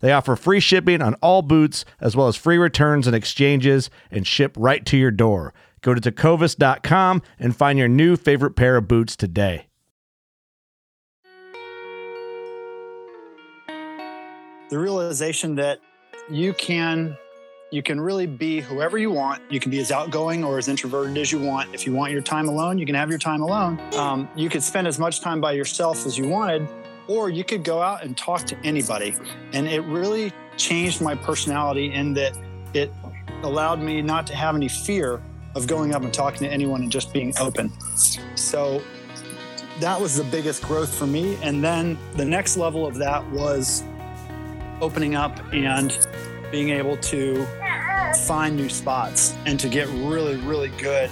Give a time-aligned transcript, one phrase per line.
[0.00, 4.26] They offer free shipping on all boots, as well as free returns and exchanges, and
[4.26, 5.54] ship right to your door.
[5.82, 9.66] Go to tecovas.com and find your new favorite pair of boots today.
[14.70, 15.80] The realization that
[16.30, 17.16] you can
[17.72, 19.42] you can really be whoever you want.
[19.48, 21.72] You can be as outgoing or as introverted as you want.
[21.72, 23.80] If you want your time alone, you can have your time alone.
[23.94, 26.68] Um, you could spend as much time by yourself as you wanted,
[27.10, 29.16] or you could go out and talk to anybody.
[29.52, 32.38] And it really changed my personality in that
[32.72, 32.92] it
[33.42, 35.20] allowed me not to have any fear
[35.56, 37.72] of going up and talking to anyone and just being open.
[38.36, 38.80] So
[39.80, 41.36] that was the biggest growth for me.
[41.42, 43.82] And then the next level of that was
[44.80, 46.06] opening up and
[46.52, 47.44] being able to
[48.24, 51.10] find new spots and to get really, really good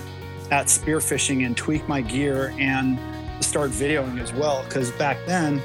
[0.52, 3.00] at spearfishing and tweak my gear and
[3.42, 4.62] start videoing as well.
[4.62, 5.60] Because back then,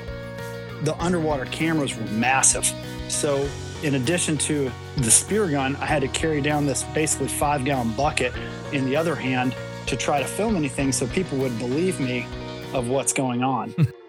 [0.83, 2.65] the underwater cameras were massive.
[3.09, 3.49] So,
[3.81, 7.91] in addition to the spear gun, I had to carry down this basically five gallon
[7.93, 8.33] bucket
[8.71, 9.55] in the other hand
[9.87, 12.25] to try to film anything so people would believe me
[12.73, 13.75] of what's going on.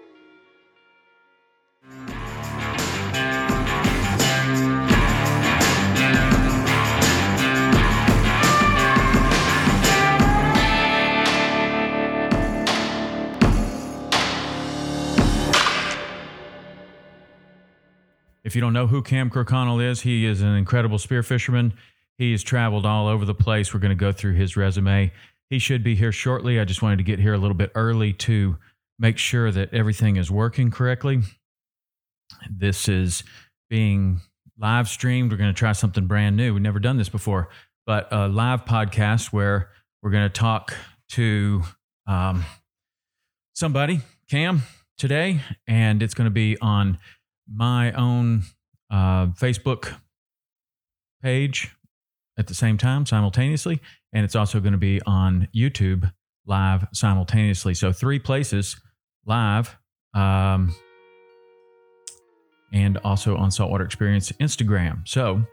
[18.55, 21.75] If you don't know who Cam Kirkconnell is, he is an incredible spear fisherman.
[22.19, 23.75] He has traveled all over the place.
[23.75, 25.11] We're going to go through his resume.
[25.51, 26.61] He should be here shortly.
[26.61, 28.57] I just wanted to get here a little bit early to
[28.97, 31.23] make sure that everything is working correctly.
[32.49, 33.25] This is
[33.69, 34.21] being
[34.57, 35.33] live streamed.
[35.33, 36.55] We're going to try something brand new.
[36.55, 37.49] We've never done this before,
[37.89, 39.71] but a live podcast where
[40.01, 40.77] we're going to talk
[41.09, 41.65] to
[42.07, 42.45] um,
[43.53, 44.63] somebody, Cam,
[44.97, 46.99] today, and it's going to be on
[47.53, 48.43] my own
[48.91, 49.95] uh, Facebook
[51.23, 51.75] page
[52.39, 53.81] at the same time simultaneously,
[54.13, 56.11] and it's also going to be on YouTube
[56.47, 57.75] live simultaneously.
[57.75, 58.77] So three places
[59.27, 59.77] live,
[60.15, 60.75] um,
[62.73, 65.07] and also on Saltwater Experience Instagram.
[65.07, 65.45] So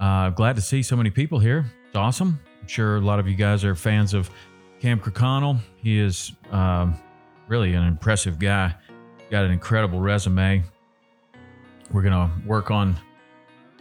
[0.00, 1.66] uh, glad to see so many people here.
[1.86, 2.40] It's awesome.
[2.60, 4.30] I'm sure a lot of you guys are fans of
[4.80, 5.58] Cam Kirkconnell.
[5.82, 6.96] He is um,
[7.46, 8.74] really an impressive guy.
[9.30, 10.64] Got an incredible resume.
[11.92, 12.96] We're to work on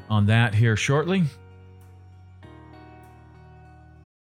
[0.09, 1.23] on that here shortly.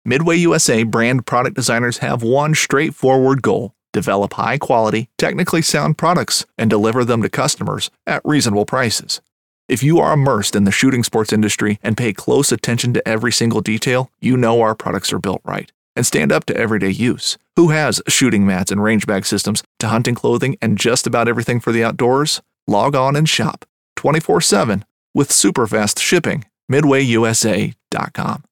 [0.04, 6.44] Midway USA brand product designers have one straightforward goal develop high quality, technically sound products
[6.56, 9.20] and deliver them to customers at reasonable prices.
[9.68, 13.32] If you are immersed in the shooting sports industry and pay close attention to every
[13.32, 17.38] single detail, you know our products are built right and stand up to everyday use.
[17.56, 21.60] Who has shooting mats and range bag systems to hunting clothing and just about everything
[21.60, 22.40] for the outdoors?
[22.66, 23.64] Log on and shop
[23.98, 26.44] 24 7 with super fast shipping.
[26.70, 28.44] MidwayUSA.com.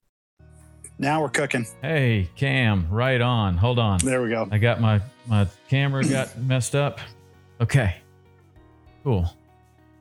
[0.98, 1.64] now we're cooking.
[1.80, 3.56] Hey, Cam, right on.
[3.56, 4.00] Hold on.
[4.02, 4.48] There we go.
[4.50, 6.98] I got my my camera got messed up.
[7.60, 7.94] Okay.
[9.04, 9.32] Cool.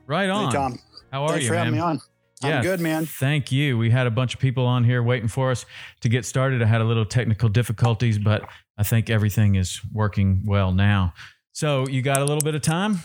[0.08, 0.46] Right on.
[0.46, 0.78] Hey, Tom.
[1.12, 1.28] How are you?
[1.28, 1.80] Thanks you, for having man?
[1.80, 2.00] me on.
[2.42, 3.06] I'm good, man.
[3.06, 3.78] Thank you.
[3.78, 5.64] We had a bunch of people on here waiting for us
[6.00, 6.60] to get started.
[6.60, 8.46] I had a little technical difficulties, but
[8.76, 11.14] I think everything is working well now.
[11.52, 12.98] So you got a little bit of time?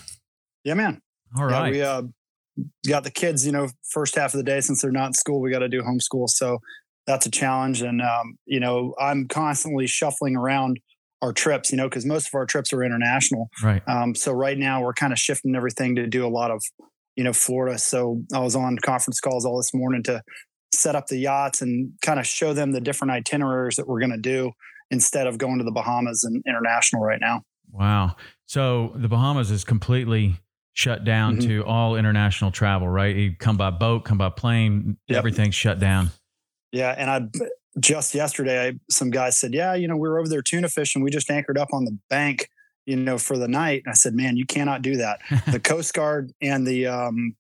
[0.64, 1.02] Yeah, man.
[1.38, 1.74] All right.
[1.74, 2.10] Yeah, we uh,
[2.88, 5.42] got the kids, you know, first half of the day since they're not in school,
[5.42, 6.30] we got to do homeschool.
[6.30, 6.60] So
[7.08, 7.82] that's a challenge.
[7.82, 10.80] And um, you know, I'm constantly shuffling around
[11.22, 13.50] our trips, you know, because most of our trips are international.
[13.64, 13.82] Right.
[13.88, 16.64] Um, so right now we're kind of shifting everything to do a lot of,
[17.16, 17.78] you know, Florida.
[17.78, 20.24] So I was on conference calls all this morning to
[20.74, 24.12] set up the yachts and kind of show them the different itineraries that we're going
[24.12, 24.52] to do
[24.90, 27.44] instead of going to the Bahamas and international right now.
[27.72, 28.16] Wow.
[28.46, 30.36] So the Bahamas is completely
[30.74, 31.48] shut down mm-hmm.
[31.48, 33.16] to all international travel, right?
[33.16, 35.18] You come by boat, come by plane, yep.
[35.18, 36.12] everything's shut down.
[36.72, 37.28] Yeah, and I
[37.80, 41.02] just yesterday, I, some guys said, "Yeah, you know, we were over there tuna fishing.
[41.02, 42.50] We just anchored up on the bank,
[42.86, 45.20] you know, for the night." And I said, "Man, you cannot do that.
[45.52, 47.36] the Coast Guard and the um,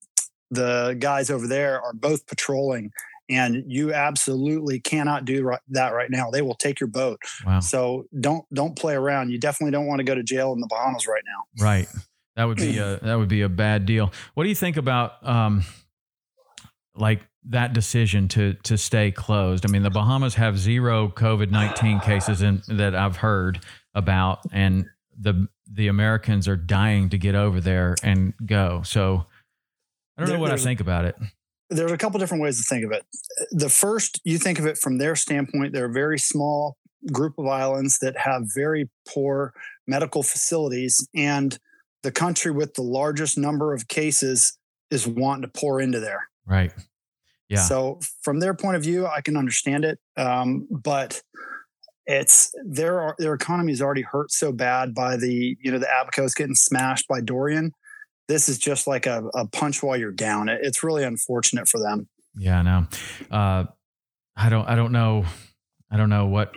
[0.49, 2.91] the guys over there are both patrolling,
[3.29, 6.29] and you absolutely cannot do right, that right now.
[6.29, 7.19] They will take your boat.
[7.45, 7.61] Wow.
[7.61, 9.31] So don't don't play around.
[9.31, 11.63] You definitely don't want to go to jail in the Bahamas right now.
[11.63, 11.87] Right.
[12.41, 14.11] That would be a that would be a bad deal.
[14.33, 15.63] What do you think about um,
[16.95, 19.65] like that decision to to stay closed.
[19.65, 23.59] I mean, the Bahamas have zero COVID nineteen cases in, that I've heard
[23.93, 24.85] about, and
[25.19, 28.81] the the Americans are dying to get over there and go.
[28.83, 29.25] So
[30.17, 31.15] I don't there, know what I think about it.
[31.69, 33.05] There's a couple different ways to think of it.
[33.51, 36.75] The first, you think of it from their standpoint, they're a very small
[37.13, 39.53] group of islands that have very poor
[39.87, 41.57] medical facilities, and
[42.03, 44.57] the country with the largest number of cases
[44.89, 46.29] is wanting to pour into there.
[46.45, 46.71] Right.
[47.49, 47.59] Yeah.
[47.59, 51.21] So from their point of view, I can understand it, um, but
[52.05, 56.35] it's their their economy is already hurt so bad by the you know the Abacos
[56.35, 57.73] getting smashed by Dorian.
[58.27, 60.47] This is just like a, a punch while you're down.
[60.49, 62.07] It, it's really unfortunate for them.
[62.37, 62.87] Yeah, I know.
[63.29, 63.65] Uh,
[64.35, 64.67] I don't.
[64.67, 65.25] I don't know.
[65.91, 66.53] I don't know what.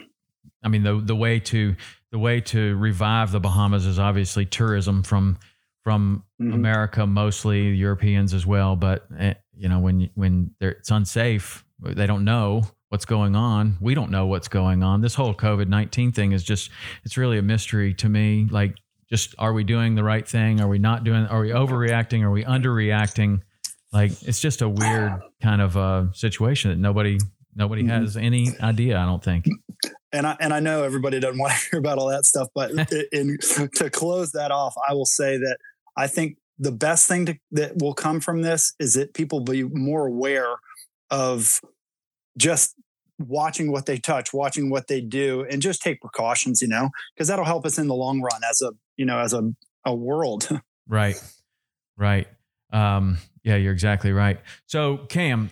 [0.63, 1.75] I mean, the the way to
[2.15, 5.37] the way to revive the Bahamas is obviously tourism from
[5.83, 6.53] from mm-hmm.
[6.53, 8.77] America, mostly Europeans as well.
[8.77, 13.79] But eh, you know, when when it's unsafe, they don't know what's going on.
[13.81, 15.01] We don't know what's going on.
[15.01, 16.71] This whole COVID nineteen thing is just
[17.05, 18.47] it's really a mystery to me.
[18.49, 18.77] Like,
[19.11, 20.61] just are we doing the right thing?
[20.61, 21.27] Are we not doing?
[21.27, 22.23] Are we overreacting?
[22.23, 23.41] Are we underreacting?
[23.93, 27.19] Like, it's just a weird kind of uh, situation that nobody
[27.55, 28.03] nobody mm-hmm.
[28.03, 28.99] has any idea.
[28.99, 29.47] I don't think
[30.15, 32.71] and I and I know everybody doesn't want to hear about all that stuff, but
[33.13, 33.37] in,
[33.75, 35.59] to close that off, I will say that
[35.97, 39.65] I think the best thing to, that will come from this is that people be
[39.65, 40.57] more aware
[41.11, 41.61] of
[42.39, 42.75] just
[43.19, 47.29] watching what they touch, watching what they do, and just take precautions, you know, because
[47.29, 49.43] that'll help us in the long run as a, you know, as a,
[49.85, 50.49] a world.
[50.89, 51.21] right.
[51.97, 52.27] Right.
[52.73, 54.41] Um, yeah, you're exactly right.
[54.67, 55.51] So Cam,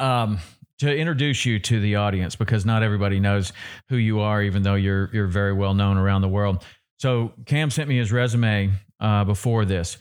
[0.00, 0.38] um,
[0.78, 3.52] to introduce you to the audience because not everybody knows
[3.88, 6.64] who you are, even though you're you're very well known around the world.
[6.98, 9.98] So Cam sent me his resume uh, before this.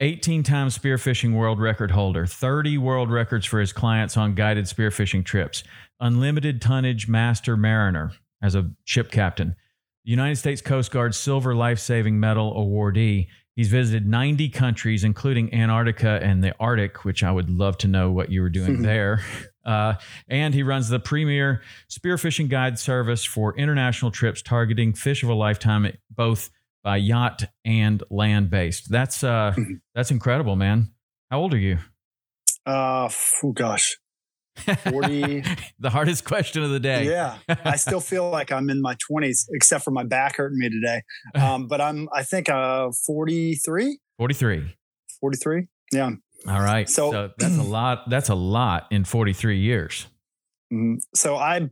[0.00, 5.24] 18 time spearfishing world record holder, 30 world records for his clients on guided spearfishing
[5.24, 5.62] trips,
[6.00, 8.12] unlimited tonnage master mariner
[8.42, 9.54] as a ship captain,
[10.02, 13.28] United States Coast Guard Silver Life Saving Medal awardee.
[13.56, 18.10] He's visited 90 countries, including Antarctica and the Arctic, which I would love to know
[18.10, 19.22] what you were doing there.
[19.64, 19.94] Uh,
[20.28, 25.34] and he runs the premier spearfishing guide service for international trips targeting fish of a
[25.34, 26.50] lifetime, both
[26.82, 28.90] by yacht and land based.
[28.90, 29.74] That's uh, mm-hmm.
[29.94, 30.92] that's incredible, man.
[31.30, 31.78] How old are you?
[32.66, 33.08] Uh,
[33.42, 33.96] oh gosh,
[34.56, 35.42] forty.
[35.78, 37.06] the hardest question of the day.
[37.06, 40.68] Yeah, I still feel like I'm in my twenties, except for my back hurting me
[40.68, 41.02] today.
[41.34, 43.98] Um, but I'm, I think, uh, 43.
[44.18, 44.76] 43.
[45.20, 45.66] 43.
[45.92, 46.10] Yeah.
[46.46, 46.88] All right.
[46.88, 48.08] So, so that's a lot.
[48.08, 50.06] That's a lot in 43 years.
[50.72, 50.96] Mm-hmm.
[51.14, 51.70] So I,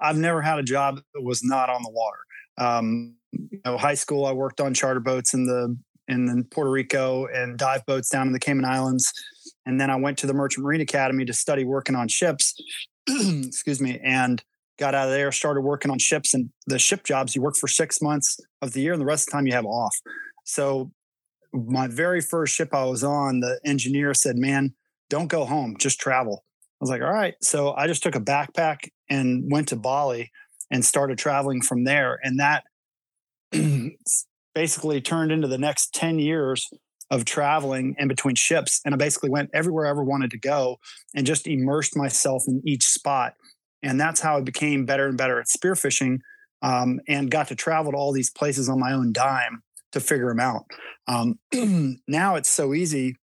[0.00, 2.18] I've never had a job that was not on the water.
[2.58, 5.76] Um, you know, high school, I worked on charter boats in the
[6.08, 9.12] in Puerto Rico and dive boats down in the Cayman Islands,
[9.66, 12.54] and then I went to the Merchant Marine Academy to study working on ships.
[13.08, 14.42] excuse me, and
[14.78, 17.36] got out of there, started working on ships and the ship jobs.
[17.36, 19.52] You work for six months of the year, and the rest of the time you
[19.52, 19.94] have off.
[20.44, 20.90] So
[21.52, 24.74] my very first ship I was on, the engineer said, "Man,
[25.08, 28.20] don't go home, just travel." I was like, "All right." So I just took a
[28.20, 30.30] backpack and went to Bali
[30.70, 32.64] and started traveling from there, and that
[34.54, 36.68] basically turned into the next ten years
[37.10, 38.80] of traveling in between ships.
[38.84, 40.78] And I basically went everywhere I ever wanted to go
[41.14, 43.32] and just immersed myself in each spot.
[43.82, 46.18] And that's how I became better and better at spearfishing
[46.62, 49.62] um, and got to travel to all these places on my own dime
[49.98, 50.64] to figure them out.
[51.06, 51.38] Um,
[52.08, 53.16] now it's so easy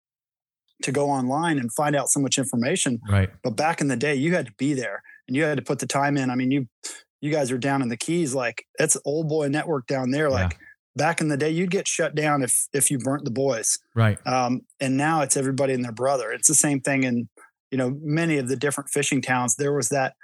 [0.82, 3.00] to go online and find out so much information.
[3.08, 3.30] Right.
[3.42, 5.78] But back in the day, you had to be there and you had to put
[5.78, 6.30] the time in.
[6.30, 6.66] I mean, you
[7.20, 10.28] you guys are down in the Keys, like it's old boy network down there.
[10.28, 10.34] Yeah.
[10.34, 10.58] Like
[10.96, 13.78] back in the day, you'd get shut down if if you burnt the boys.
[13.94, 14.18] Right.
[14.26, 16.32] Um, and now it's everybody and their brother.
[16.32, 17.28] It's the same thing in
[17.70, 19.56] you know many of the different fishing towns.
[19.56, 20.14] There was that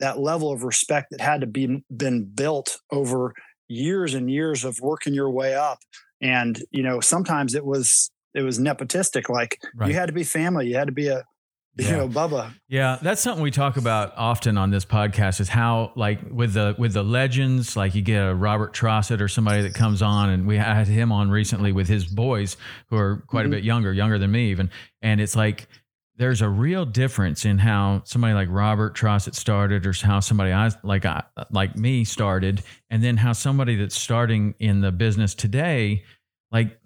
[0.00, 3.34] that level of respect that had to be been built over
[3.68, 5.78] years and years of working your way up
[6.20, 9.88] and you know sometimes it was it was nepotistic like right.
[9.88, 11.24] you had to be family you had to be a
[11.76, 15.92] you know bubba yeah that's something we talk about often on this podcast is how
[15.94, 19.74] like with the with the legends like you get a Robert Trosset or somebody that
[19.74, 22.56] comes on and we had him on recently with his boys
[22.90, 23.52] who are quite mm-hmm.
[23.52, 24.70] a bit younger younger than me even
[25.02, 25.68] and it's like
[26.18, 30.70] there's a real difference in how somebody like Robert Trosset started, or how somebody I
[30.82, 36.02] like I, like me started, and then how somebody that's starting in the business today,
[36.50, 36.76] like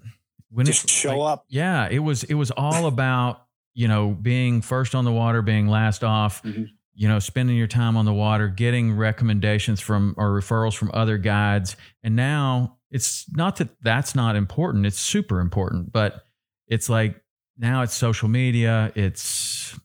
[0.51, 1.47] when it just show like, up.
[1.49, 5.67] Yeah, it was it was all about you know being first on the water, being
[5.67, 6.43] last off.
[6.43, 6.65] Mm-hmm.
[6.95, 11.17] You know, spending your time on the water, getting recommendations from or referrals from other
[11.17, 16.23] guides, and now it's not that that's not important; it's super important, but
[16.69, 17.23] it's like
[17.59, 18.93] now it's social media.
[18.95, 19.79] It's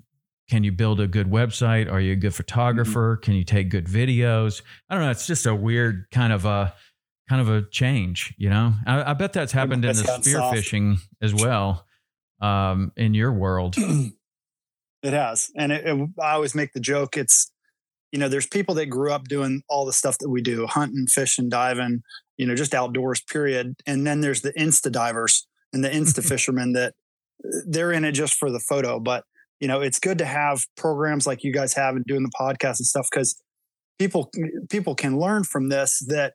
[0.49, 1.91] can you build a good website?
[1.91, 3.15] Are you a good photographer?
[3.15, 3.23] Mm-hmm.
[3.23, 4.61] Can you take good videos?
[4.89, 5.11] I don't know.
[5.11, 6.73] It's just a weird kind of a
[7.29, 8.73] kind of a change, you know.
[8.85, 11.85] I, I bet that's happened in the spearfishing as well,
[12.41, 13.75] um, in your world.
[15.03, 17.17] it has, and it, it, I always make the joke.
[17.17, 17.51] It's
[18.11, 21.07] you know, there's people that grew up doing all the stuff that we do, hunting,
[21.07, 22.03] fishing, diving,
[22.37, 23.21] you know, just outdoors.
[23.21, 23.75] Period.
[23.85, 26.93] And then there's the insta divers and the insta fishermen that
[27.67, 28.99] they're in it just for the photo.
[28.99, 29.23] But
[29.59, 32.79] you know, it's good to have programs like you guys have and doing the podcast
[32.79, 33.41] and stuff because
[33.97, 34.31] people
[34.69, 36.33] people can learn from this that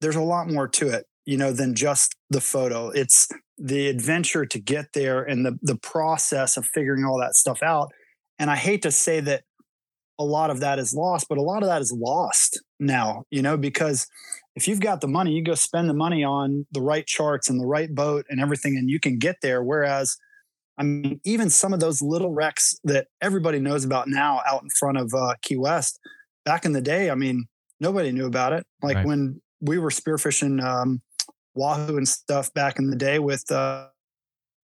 [0.00, 2.88] there's a lot more to it, you know, than just the photo.
[2.90, 3.28] It's
[3.58, 7.90] the adventure to get there and the the process of figuring all that stuff out.
[8.38, 9.42] And I hate to say that
[10.18, 13.40] a lot of that is lost, but a lot of that is lost now, you
[13.40, 14.06] know, because
[14.54, 17.58] if you've got the money, you go spend the money on the right charts and
[17.58, 19.62] the right boat and everything, and you can get there.
[19.62, 20.16] Whereas
[20.78, 24.70] I mean, even some of those little wrecks that everybody knows about now out in
[24.70, 26.00] front of uh, Key West,
[26.44, 27.46] back in the day, I mean,
[27.80, 28.66] nobody knew about it.
[28.82, 29.06] Like right.
[29.06, 31.02] when we were spearfishing um,
[31.54, 33.88] Wahoo and stuff back in the day with uh,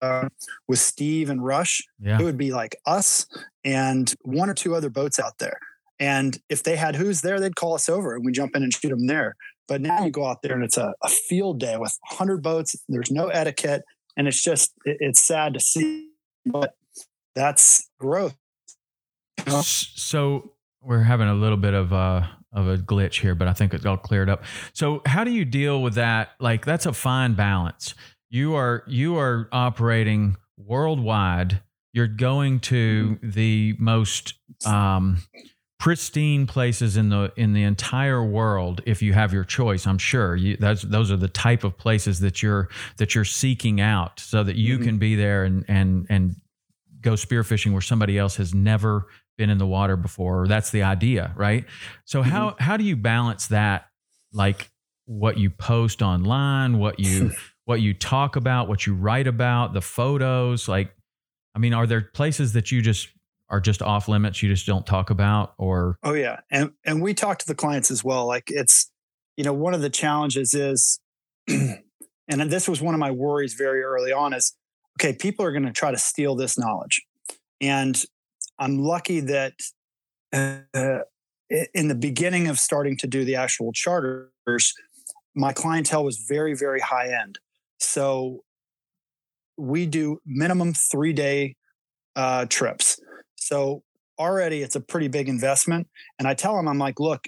[0.03, 0.29] uh,
[0.69, 2.21] with Steve and Rush, yeah.
[2.21, 3.27] it would be like us
[3.65, 5.59] and one or two other boats out there.
[5.99, 8.73] And if they had who's there, they'd call us over and we jump in and
[8.73, 9.35] shoot them there.
[9.69, 12.77] But now you go out there and it's a, a field day with 100 boats.
[12.89, 13.83] There's no etiquette
[14.17, 16.09] and it's just it, it's sad to see,
[16.45, 16.75] but
[17.35, 18.37] that's growth.
[19.47, 19.61] You know?
[19.63, 23.75] So we're having a little bit of a of a glitch here, but I think
[23.75, 24.45] it's all cleared up.
[24.73, 26.31] So how do you deal with that?
[26.41, 27.95] Like that's a fine balance.
[28.31, 31.61] You are you are operating worldwide.
[31.93, 33.31] You're going to mm-hmm.
[33.31, 35.19] the most um,
[35.79, 40.35] pristine places in the in the entire world if you have your choice i'm sure
[40.35, 44.43] you, those those are the type of places that you're that you're seeking out so
[44.43, 44.85] that you mm-hmm.
[44.85, 46.37] can be there and and and
[47.03, 49.07] go spearfishing where somebody else has never
[49.37, 51.67] been in the water before that's the idea right
[52.07, 52.31] so mm-hmm.
[52.31, 53.89] how how do you balance that
[54.33, 54.71] like
[55.05, 57.31] what you post online what you
[57.67, 60.95] what you talk about what you write about the photos like
[61.55, 63.09] i mean are there places that you just
[63.49, 66.41] are just off limits you just don't talk about or oh yeah.
[66.51, 68.27] And and we talk to the clients as well.
[68.27, 68.91] Like it's
[69.37, 71.01] you know one of the challenges is
[71.49, 71.81] and
[72.29, 74.55] this was one of my worries very early on is
[74.99, 77.03] okay people are going to try to steal this knowledge.
[77.61, 78.03] And
[78.59, 79.53] i'm lucky that
[80.33, 81.01] uh,
[81.75, 84.75] in the beginning of starting to do the actual charters
[85.35, 87.39] my clientele was very very high end.
[87.79, 88.43] So
[89.59, 91.57] we do minimum three day
[92.17, 92.99] uh, trips
[93.47, 93.83] so
[94.19, 95.87] already it's a pretty big investment.
[96.19, 97.25] And I tell them, I'm like, look,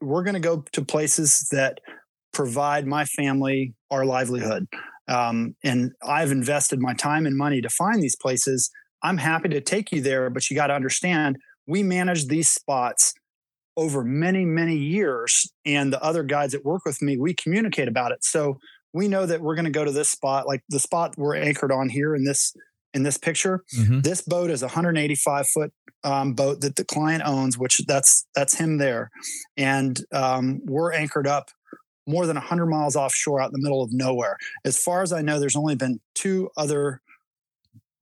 [0.00, 1.80] we're going to go to places that
[2.32, 4.68] provide my family our livelihood.
[5.08, 8.70] Um, and I've invested my time and money to find these places.
[9.02, 13.12] I'm happy to take you there, but you got to understand we manage these spots
[13.76, 15.50] over many, many years.
[15.64, 18.18] And the other guides that work with me, we communicate about it.
[18.22, 18.58] So
[18.92, 21.72] we know that we're going to go to this spot, like the spot we're anchored
[21.72, 22.54] on here in this
[22.96, 23.62] in this picture.
[23.76, 24.00] Mm-hmm.
[24.00, 25.72] This boat is a 185 foot
[26.02, 29.10] um, boat that the client owns, which that's that's him there,
[29.56, 31.50] and um, we're anchored up
[32.08, 34.36] more than 100 miles offshore out in the middle of nowhere.
[34.64, 37.02] As far as I know, there's only been two other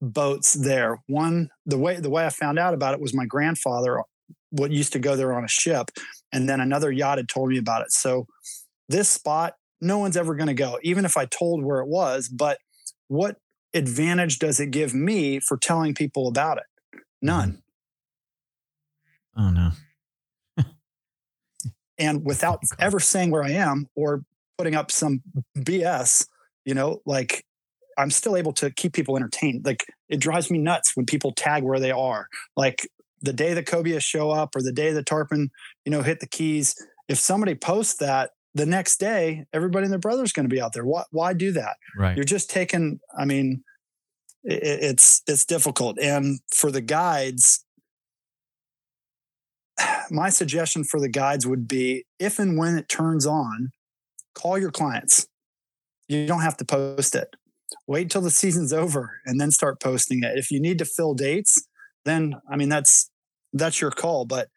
[0.01, 1.01] boats there.
[1.07, 4.01] One, the way the way I found out about it was my grandfather,
[4.51, 5.91] what used to go there on a ship,
[6.31, 7.91] and then another yacht had told me about it.
[7.91, 8.27] So
[8.87, 12.29] this spot, no one's ever going to go, even if I told where it was.
[12.29, 12.59] But
[13.09, 13.37] what
[13.75, 17.01] advantage does it give me for telling people about it?
[17.21, 17.61] None.
[19.37, 19.41] Mm-hmm.
[19.41, 20.63] Oh, no.
[21.97, 24.23] and without ever saying where I am or
[24.57, 25.21] putting up some
[25.57, 26.27] BS,
[26.63, 27.45] you know, like
[27.97, 29.65] I'm still able to keep people entertained.
[29.65, 32.27] Like it drives me nuts when people tag where they are.
[32.55, 32.87] Like
[33.21, 35.51] the day the cobia show up or the day the tarpon,
[35.83, 36.75] you know, hit the keys,
[37.07, 40.73] if somebody posts that the next day, everybody and their brother's going to be out
[40.73, 40.85] there.
[40.85, 41.75] Why, why do that?
[41.97, 42.15] Right.
[42.15, 43.63] You're just taking, I mean,
[44.43, 45.99] it, it's, it's difficult.
[45.99, 47.65] And for the guides,
[50.09, 53.71] my suggestion for the guides would be if and when it turns on,
[54.33, 55.27] call your clients.
[56.07, 57.35] You don't have to post it.
[57.87, 60.37] Wait till the season's over and then start posting it.
[60.37, 61.67] If you need to fill dates,
[62.05, 63.09] then I mean that's
[63.51, 64.25] that's your call.
[64.25, 64.47] But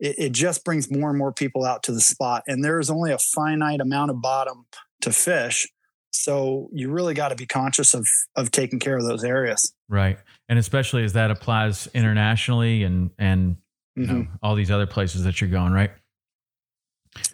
[0.00, 2.42] it, it just brings more and more people out to the spot.
[2.46, 4.66] And there's only a finite amount of bottom
[5.02, 5.66] to fish.
[6.10, 9.72] So you really got to be conscious of of taking care of those areas.
[9.88, 10.18] Right.
[10.48, 13.56] And especially as that applies internationally and and
[13.94, 14.28] you know, Mhm.
[14.42, 15.90] all these other places that you're going, right?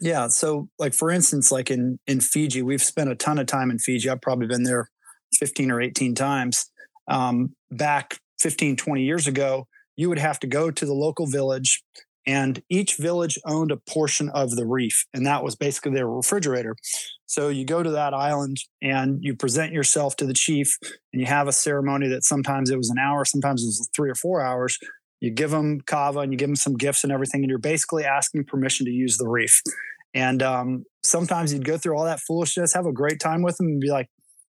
[0.01, 0.29] Yeah.
[0.29, 3.79] So, like for instance, like in in Fiji, we've spent a ton of time in
[3.79, 4.09] Fiji.
[4.09, 4.89] I've probably been there
[5.39, 6.71] 15 or 18 times.
[7.09, 9.67] Um, back 15, 20 years ago,
[9.97, 11.83] you would have to go to the local village,
[12.27, 16.77] and each village owned a portion of the reef, and that was basically their refrigerator.
[17.27, 20.77] So you go to that island and you present yourself to the chief,
[21.13, 24.11] and you have a ceremony that sometimes it was an hour, sometimes it was three
[24.11, 24.79] or four hours.
[25.21, 28.05] You give them kava and you give them some gifts and everything, and you're basically
[28.05, 29.63] asking permission to use the reef.
[30.15, 33.67] And um, sometimes you'd go through all that foolishness, have a great time with them,
[33.67, 34.09] and be like,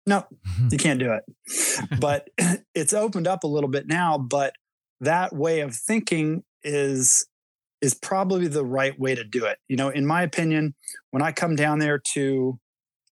[0.05, 0.25] "No,
[0.71, 2.29] you can't do it." but
[2.75, 4.17] it's opened up a little bit now.
[4.17, 4.53] But
[5.01, 7.27] that way of thinking is
[7.81, 9.57] is probably the right way to do it.
[9.67, 10.75] You know, in my opinion,
[11.11, 12.59] when I come down there to,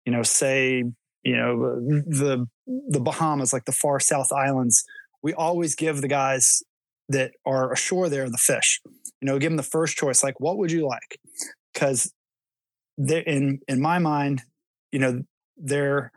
[0.06, 0.84] you know, say,
[1.24, 2.48] you know, the
[2.88, 4.84] the Bahamas, like the far south islands,
[5.24, 6.62] we always give the guys
[7.10, 8.82] that are ashore there the fish.
[9.22, 10.24] You know, give them the first choice.
[10.24, 11.20] Like, what would you like?
[11.74, 12.12] Because
[12.98, 14.42] in in my mind,
[14.92, 15.24] you know,
[15.58, 16.12] they're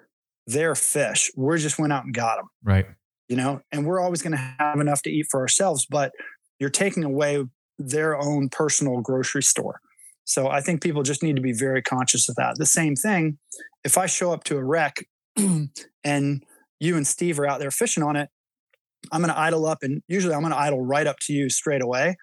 [0.46, 1.30] they're fish.
[1.36, 2.86] We just went out and got them Right.
[3.28, 6.12] you know, and we're always going to have enough to eat for ourselves, but
[6.58, 7.44] you're taking away
[7.78, 9.80] their own personal grocery store.
[10.24, 12.58] So I think people just need to be very conscious of that.
[12.58, 13.38] The same thing,
[13.82, 15.06] if I show up to a wreck
[16.04, 16.44] and
[16.80, 18.28] you and Steve are out there fishing on it,
[19.10, 21.48] I'm going to idle up and usually I'm going to idle right up to you
[21.48, 22.16] straight away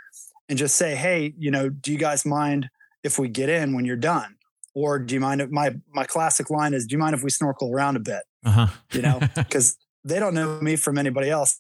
[0.49, 2.69] and just say, "Hey, you know, do you guys mind
[3.03, 4.35] if we get in when you're done?"
[4.73, 7.29] Or do you mind if my my classic line is, "Do you mind if we
[7.29, 8.67] snorkel around a bit?" Uh huh.
[8.91, 11.59] You know, because they don't know me from anybody else,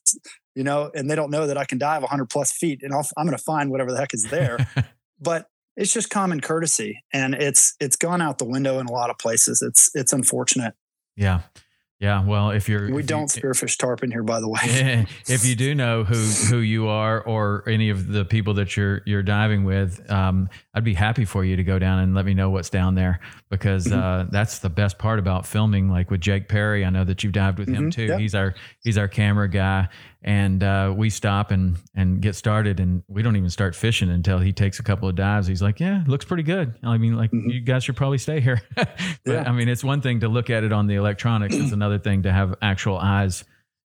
[0.55, 3.07] you know, and they don't know that I can dive 100 plus feet and I'll,
[3.17, 4.57] I'm going to find whatever the heck is there.
[5.19, 9.09] but it's just common courtesy, and it's it's gone out the window in a lot
[9.09, 9.61] of places.
[9.61, 10.73] It's it's unfortunate.
[11.15, 11.41] yeah.
[11.97, 12.25] Yeah.
[12.25, 15.07] Well, if you're We if don't You, spearfish tarpon here, by the way.
[15.29, 16.15] if you do know who
[16.49, 20.83] who you are or any of the people that you're you're diving with, um, I'd
[20.83, 23.85] be happy for you to go down and let me know what's down there because
[23.87, 23.97] Mm-hmm.
[23.97, 25.89] uh, that's the best part about filming.
[25.89, 27.93] Like with Jake Perry, I know that you've dived with him Mhm.
[27.93, 28.05] too.
[28.07, 28.19] Yep.
[28.19, 29.87] He's our he's our camera guy,
[30.25, 34.39] and uh, we stop and and get started, and we don't even start fishing until
[34.39, 35.47] he takes a couple of dives.
[35.47, 37.53] He's like, "Yeah, looks pretty good." I mean, like Mhm.
[37.53, 38.61] you guys should probably stay here.
[38.75, 38.89] but
[39.25, 39.43] Yeah.
[39.47, 42.23] I mean, it's one thing to look at it on the electronics; it's another thing
[42.23, 43.43] to have actual eyes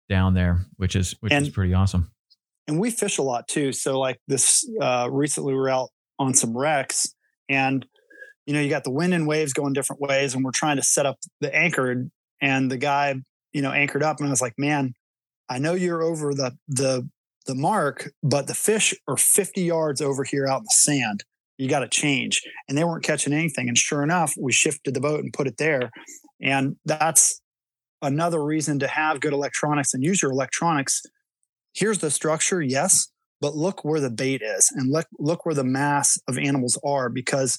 [0.09, 2.11] down there, which is which is pretty awesome.
[2.69, 3.73] and we fish a lot too.
[3.73, 5.89] So like this uh, recently, we were out
[6.21, 7.13] on some wrecks,
[7.49, 7.85] and
[8.47, 10.83] you know you got the wind and waves going different ways, and we're trying to
[10.83, 12.07] set up the anchor,
[12.41, 13.17] and the guy
[13.53, 14.95] you know anchored up, and I was like, man,
[15.49, 17.09] I know you're over the the
[17.47, 21.25] the mark, but the fish are 50 yards over here out in the sand.
[21.57, 23.69] You got to change, and they weren't catching anything.
[23.69, 25.91] And sure enough, we shifted the boat and put it there,
[26.41, 27.41] and that's
[28.01, 31.03] another reason to have good electronics and use your electronics
[31.79, 33.09] here's the structure, yes,
[33.41, 37.09] but look where the bait is and look look where the mass of animals are
[37.09, 37.59] because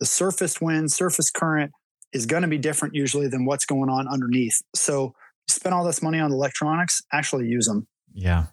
[0.00, 1.72] the surface wind, surface current
[2.12, 4.60] is going to be different usually than what's going on underneath.
[4.74, 5.14] So
[5.48, 7.86] spend all this money on electronics, actually use them.
[8.12, 8.46] Yeah,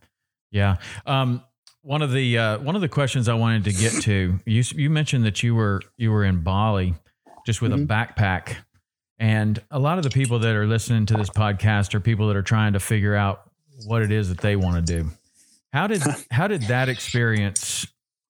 [0.52, 0.78] yeah.
[1.06, 1.44] Um,
[1.84, 4.90] one of the uh, one of the questions I wanted to get to you you
[4.90, 6.94] mentioned that you were you were in Bali
[7.46, 7.84] just with Mhm.
[7.84, 8.56] a backpack,
[9.18, 12.36] and a lot of the people that are listening to this podcast are people that
[12.36, 13.50] are trying to figure out
[13.88, 15.10] what it is that they want to do.
[15.74, 17.88] How did how did that experience?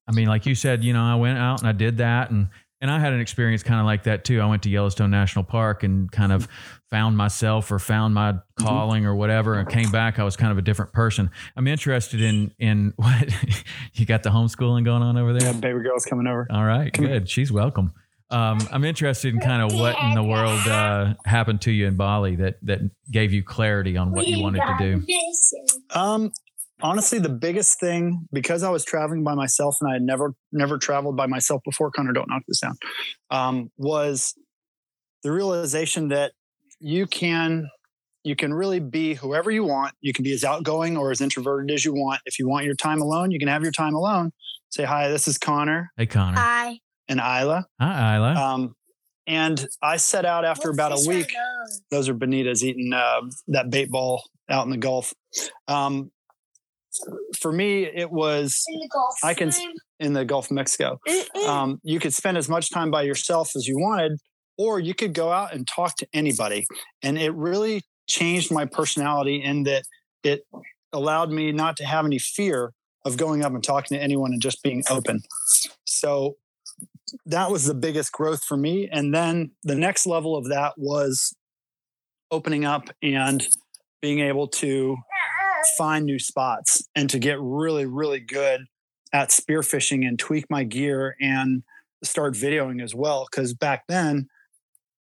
[0.08, 2.48] I mean, like you said, you know, I went out and I did that, and
[2.82, 4.42] and I had an experience kind of like that too.
[4.42, 6.48] I went to Yellowstone National Park and kind of
[6.90, 10.20] found myself or found my calling or whatever, and came back.
[10.20, 11.30] I was kind of a different person.
[11.56, 13.34] I'm interested in in what
[13.94, 15.54] you got the homeschooling going on over there.
[15.54, 16.48] Yeah, baby girl's coming over.
[16.50, 17.30] All right, Come good.
[17.30, 17.94] She's welcome.
[18.32, 21.98] Um, I'm interested in kind of what in the world uh, happened to you in
[21.98, 22.80] Bali that that
[23.12, 25.06] gave you clarity on what you wanted to do.
[25.94, 26.32] Um,
[26.84, 30.78] honestly, the biggest thing because I was traveling by myself and I had never never
[30.78, 31.92] traveled by myself before.
[31.92, 32.76] Connor, don't knock this down.
[33.30, 34.34] Um, was
[35.24, 36.32] the realization that
[36.80, 37.70] you can
[38.24, 39.94] you can really be whoever you want.
[40.02, 42.22] You can be as outgoing or as introverted as you want.
[42.26, 44.32] If you want your time alone, you can have your time alone.
[44.70, 45.10] Say hi.
[45.10, 46.38] This is Connor Hey, Connor.
[46.38, 46.80] Hi.
[47.10, 47.66] and Isla.
[47.80, 48.34] Hi, Isla.
[48.36, 48.76] Um,
[49.28, 51.28] and I set out after What about a week.
[51.34, 51.82] those?
[51.92, 55.14] Those are bonitas eating uh, that bait ball out in the Gulf.
[55.68, 56.12] Um,
[57.40, 59.52] for me, it was In the Gulf I can-
[60.00, 61.00] in the Gulf of Mexico.
[61.48, 64.20] Um, you could spend as much time by yourself as you wanted,
[64.58, 66.66] or you could go out and talk to anybody.
[67.04, 69.84] And it really changed my personality in that
[70.24, 70.46] it
[70.92, 72.74] allowed me not to have any fear
[73.06, 75.22] of going up and talking to anyone and just being open.
[75.86, 76.38] So
[77.26, 78.88] that was the biggest growth for me.
[78.92, 81.34] And then the next level of that was
[82.32, 83.48] opening up and
[84.02, 84.98] being able to
[85.78, 88.66] find new spots and to get really, really good
[89.14, 91.64] at spearfishing and tweak my gear and
[92.04, 93.28] start videoing as well.
[93.30, 94.28] Because back then,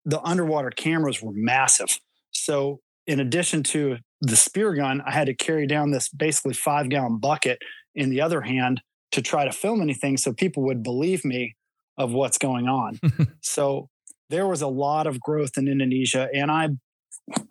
[0.05, 1.99] the underwater cameras were massive.
[2.31, 6.89] So, in addition to the spear gun, I had to carry down this basically five
[6.89, 7.59] gallon bucket
[7.95, 11.55] in the other hand to try to film anything so people would believe me
[11.97, 12.99] of what's going on.
[13.41, 13.89] so,
[14.29, 16.69] there was a lot of growth in Indonesia, and I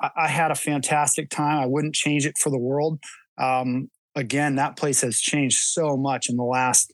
[0.01, 1.59] I- I had a fantastic time.
[1.59, 3.01] I wouldn't change it for the world.
[3.37, 6.93] Um, again, that place has changed so much in the last,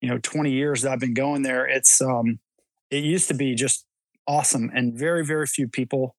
[0.00, 1.66] you know, 20 years that I've been going there.
[1.66, 2.38] It's um,
[2.90, 3.86] it used to be just
[4.28, 6.14] awesome and very, very few people.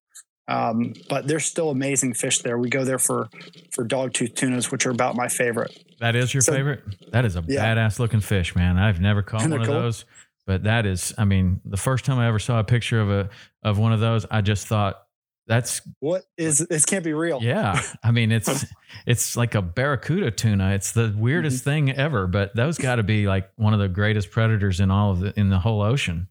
[0.46, 2.58] Um, but there's still amazing fish there.
[2.58, 3.28] We go there for
[3.72, 5.72] for dog tooth tunas, which are about my favorite.
[6.00, 6.82] that is your so- favorite?
[7.12, 7.64] That is a Yeah.
[7.74, 8.76] badass looking fish, man.
[8.76, 9.80] I've never caught Isn't one of cool?
[9.80, 10.04] those,
[10.46, 13.30] but that is, I mean, the first time I ever saw a picture of a
[13.62, 15.03] of one of those, I just thought
[15.46, 16.84] that's What is this?
[16.84, 17.38] Can't be real.
[17.42, 17.80] yeah.
[18.02, 18.64] I mean, it's
[19.06, 20.72] it's like a barracuda tuna.
[20.74, 21.70] It's the weirdest Mm-hmm.
[21.70, 25.10] thing ever, but those got to be like one of the greatest predators in all
[25.12, 26.28] of the in the whole ocean.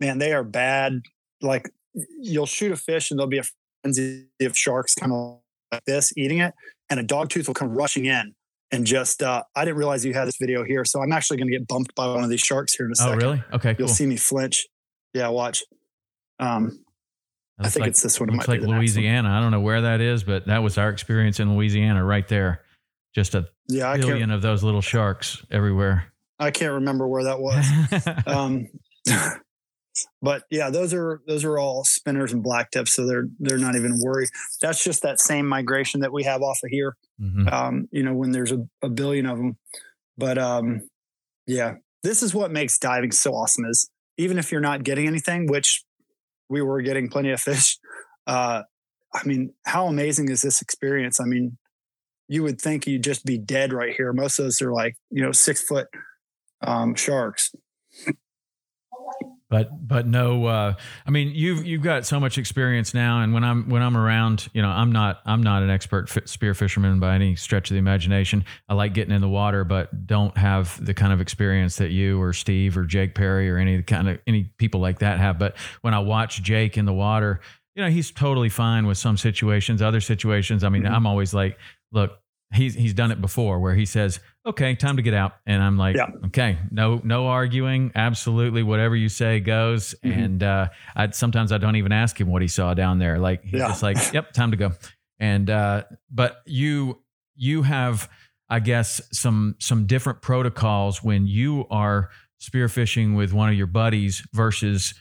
[0.00, 1.02] man, they are bad.
[1.40, 1.70] Like
[2.20, 3.44] you'll shoot a fish and there'll be a
[3.82, 5.38] frenzy of sharks kind of
[5.72, 6.52] like this eating it,
[6.90, 8.34] and a dog tooth will come rushing in
[8.72, 9.22] and just.
[9.22, 11.68] Uh, I didn't realize you had this video here, so I'm actually going to get
[11.68, 13.18] bumped by one of these sharks here in a Oh, second.
[13.22, 13.42] really?
[13.52, 13.86] Okay, cool.
[13.86, 14.66] You'll see me flinch.
[15.14, 15.62] Yeah, watch.
[16.40, 16.84] Um,
[17.60, 18.28] I think like- it's this one.
[18.28, 19.02] It Looks like be the next one.
[19.04, 19.30] Louisiana.
[19.30, 22.62] I don't know where that is, but that was our experience in Louisiana right there.
[23.14, 26.12] Just a Yeah, billion of those little sharks everywhere.
[26.38, 27.66] I can't remember where that was.
[28.26, 28.68] um,
[30.22, 33.74] but yeah, those are those are all spinners and black tips, so they're they're not
[33.74, 34.28] even worried.
[34.60, 36.96] That's just that same migration that we have off of here.
[37.20, 37.52] Mhm.
[37.52, 39.56] um, you know, when there's a, a billion of them.
[40.16, 40.88] But um,
[41.46, 45.46] yeah, this is what makes diving so awesome is even if you're not getting anything,
[45.46, 45.82] which
[46.48, 47.78] we were getting plenty of fish.
[48.26, 48.62] Uh,
[49.14, 51.20] I mean, how amazing is this experience?
[51.20, 51.56] I mean,
[52.28, 54.12] you would think you'd just be dead right here.
[54.12, 55.88] Most of those are like, you know, six foot
[56.60, 57.54] um, sharks.
[59.50, 60.74] But but no uh
[61.06, 63.20] i mean you've you've got so much experience now.
[63.22, 66.24] And when i'm when i'm around you know i'm not i'm not an expert fi-
[66.26, 68.44] spear fisherman by any stretch of the imagination.
[68.68, 72.20] I like getting in the water but don't have the kind of experience that you
[72.20, 75.38] or steve or jake perry or any kind of any people like that have.
[75.38, 77.40] But when i watch jake in the water
[77.74, 79.80] you know he's totally fine with some situations.
[79.82, 80.90] Other situations i mean Mhm.
[80.90, 81.58] i'm always like
[81.92, 82.18] look
[82.54, 85.32] he's he's done it before where he says okay time to get out.
[85.46, 86.06] And i'm like Yeah.
[86.26, 87.92] okay no no arguing.
[87.94, 89.94] Absolutely whatever you say goes.
[90.04, 90.24] Mhm.
[90.24, 93.18] and uh i sometimes i don't even ask him what he saw down there.
[93.18, 93.68] Like he's Yeah.
[93.68, 94.72] just like yep time to go.
[95.20, 97.02] And uh but you
[97.36, 98.08] you have
[98.48, 102.08] i guess some some different protocols when you are
[102.40, 104.94] spearfishing with one of your buddies versus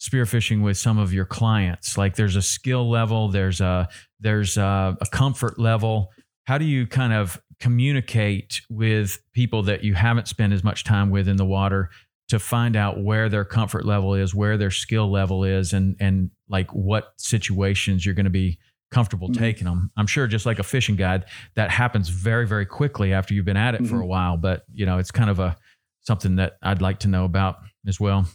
[0.00, 1.96] spearfishing with some of your clients.
[1.96, 3.88] Like there's a skill level there's a
[4.20, 6.10] there's a, a comfort level
[6.44, 11.10] how do you kind of communicate with people that you haven't spent as much time
[11.10, 11.90] with in the water
[12.28, 16.30] to find out where their comfort level is where their skill level is and and
[16.48, 18.58] like what situations you're going to be
[18.90, 19.38] comfortable Mhm.
[19.38, 21.24] taking them i'm sure just like a fishing guide
[21.54, 24.84] that happens very very quickly after you've been at it for a while but you
[24.86, 25.56] know it's kind of a
[26.02, 28.26] something that i'd like to know about as well.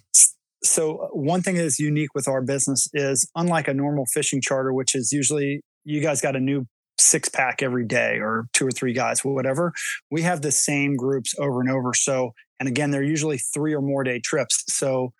[0.63, 4.41] So uh, one thing that is unique with our business is unlike a normal fishing
[4.41, 6.65] charter which is usually you guys got a new
[6.99, 9.71] six pack every day or two or three guys whatever.
[10.09, 11.93] We have the same groups over and over.
[11.93, 14.63] So and again they're usually three or more day trips.
[14.67, 15.13] So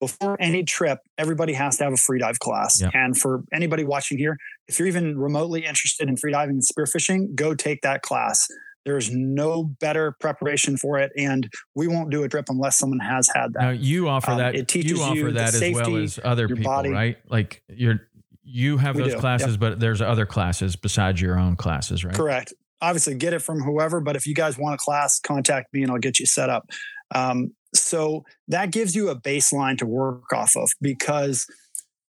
[0.00, 2.80] before any trip everybody has to have a free dive class.
[2.92, 4.36] And for anybody watching here
[4.68, 8.46] if you're even remotely interested in free diving and spearfishing go take that class.
[8.84, 13.30] There's no better preparation for it and we won't do a trip unless someone has
[13.32, 13.60] had that.
[13.62, 16.02] Now you offer Um, that it teaches you offer you the that as well safety,
[16.02, 16.90] as other people body.
[16.90, 17.16] right?
[17.30, 18.00] Like you're
[18.42, 22.14] you have We those do, classes but there's other classes besides your own classes right?
[22.14, 22.52] Correct.
[22.80, 25.92] Obviously, get it from whoever, but if you guys want a class, contact me and
[25.92, 26.68] I'll get you set up.
[27.14, 31.46] Um, so that gives you a baseline to work off of because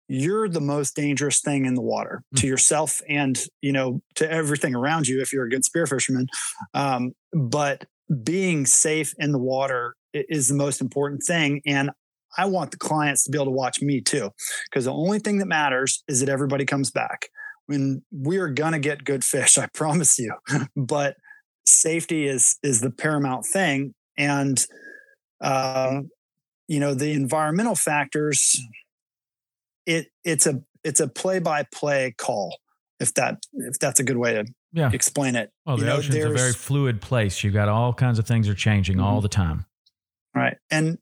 [0.08, 4.74] you're the most dangerous thing in the water to yourself and you know to everything
[4.74, 6.26] around you if you're a good spear fisherman.
[6.74, 7.84] Um, but
[8.22, 11.62] being safe in the water is the most important thing.
[11.66, 11.90] And
[12.38, 14.30] i want the clients to be able to watch me too
[14.70, 17.28] because the only thing that matters is that everybody comes back
[17.66, 20.34] when we're gonna get good fish i promise you
[20.76, 21.16] but
[21.66, 24.66] safety is is the paramount thing and
[25.40, 26.00] uh,
[26.68, 28.56] you know the environmental factors
[29.86, 32.56] it it's a it's a play by play call
[33.00, 34.90] if that if that's a good way to Yeah.
[34.92, 37.42] explain it Well, You know, ocean's a very fluid place.
[37.44, 39.22] You've got all kinds of things are changing all Mhm.
[39.22, 39.66] the time.
[40.34, 40.98] right and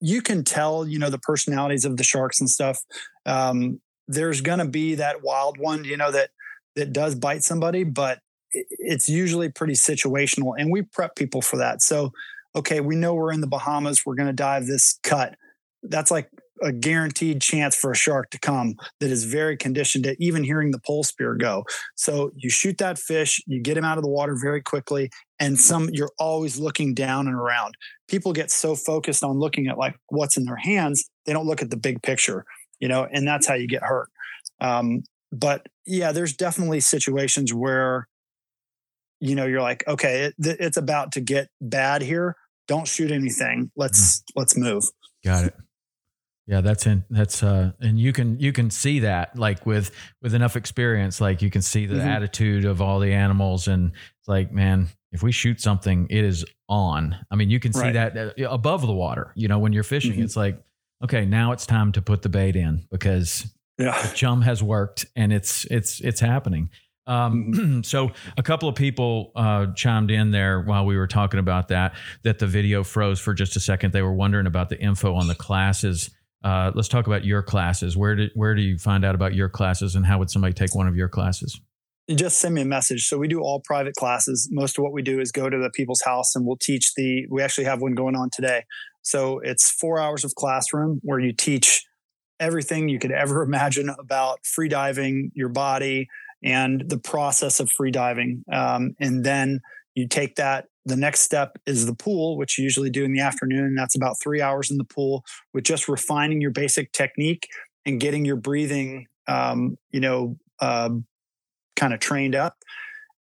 [0.00, 2.78] you can tell you know the personalities of the sharks and stuff.
[3.26, 6.30] Um, there's going to be that wild one you know that
[6.76, 8.20] that does bite somebody but
[8.52, 11.82] it's usually pretty situational and we prep people for that.
[11.82, 12.12] So
[12.56, 15.36] okay we know we're in the bahamas we're going to dive this cut.
[15.82, 16.30] That's like
[16.62, 20.70] a guaranteed chance for a shark to come that is very conditioned to even hearing
[20.70, 21.64] the pole spear go.
[21.94, 25.58] So you shoot that fish you get him out of the water very quickly and
[25.58, 27.74] some you're always looking down and around.
[28.08, 31.62] People get so focused on looking at like what's in their hands they don't look
[31.62, 32.44] at the big picture
[32.80, 34.08] you know and that's how you get hurt.
[34.60, 38.08] Um, but yeah there's definitely situations where
[39.20, 42.36] you know you're like okay it, it's about to get bad here.
[42.66, 43.70] Don't shoot anything.
[43.76, 44.84] Let's let's move.
[45.24, 45.54] Got it.
[46.48, 49.90] Yeah, that's in that's uh and you can you can see that like with
[50.22, 52.06] with enough experience like you can see the Mhm.
[52.06, 56.46] attitude of all the animals and it's like man if we shoot something it is
[56.68, 57.14] on.
[57.30, 57.92] I mean you can see Right.
[57.92, 60.24] that uh, above the water, you know, when you're fishing Mhm.
[60.24, 60.58] it's like
[61.04, 63.46] okay, now it's time to put the bait in because
[63.78, 66.70] yeah the chum has worked and it's it's it's happening.
[67.06, 71.68] Um, so a couple of people uh, chimed in there while we were talking about
[71.68, 71.94] that.
[72.22, 73.92] That the video froze for just a second.
[73.92, 76.10] They were wondering about the info on the classes.
[76.44, 77.96] Uh, let's talk about your classes.
[77.96, 80.74] Where did where do you find out about your classes, and how would somebody take
[80.74, 81.60] one of your classes?
[82.08, 83.06] you just send me a message.
[83.06, 84.48] So we do all private classes.
[84.50, 87.26] Most of what we do is go to the people's house and we'll teach the,
[87.30, 88.64] we actually have one going on today.
[89.02, 91.84] So it's four hours of classroom where you teach
[92.40, 96.08] everything you could ever imagine about free diving, your body,
[96.42, 98.42] and the process of free diving.
[98.50, 99.60] Um, and then
[99.94, 100.66] you take that.
[100.88, 103.74] The next step is the pool, which you usually do in the afternoon.
[103.74, 105.22] That's about three hours in the pool
[105.52, 107.46] with just refining your basic technique
[107.84, 110.88] and getting your breathing, um, you know, uh,
[111.76, 112.56] kind of trained up.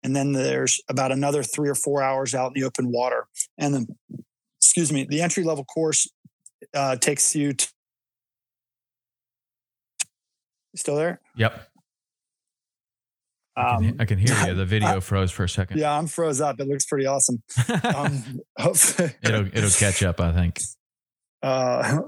[0.03, 3.25] And then there's about another three or four hours out in the open water.
[3.57, 3.87] And then,
[4.61, 6.07] excuse me, the entry level course
[6.75, 7.67] uh, takes you to.
[10.75, 11.19] Still there?
[11.35, 11.67] Yep,
[13.57, 14.53] I, can, Um, I can hear you.
[14.55, 15.77] The video froze for a second.
[15.79, 16.59] yeah, I'm froze up.
[16.59, 17.41] It looks pretty awesome.
[17.83, 20.19] Um, hopefully, it'll it'll catch up.
[20.19, 20.61] I think.
[21.41, 21.99] Uh,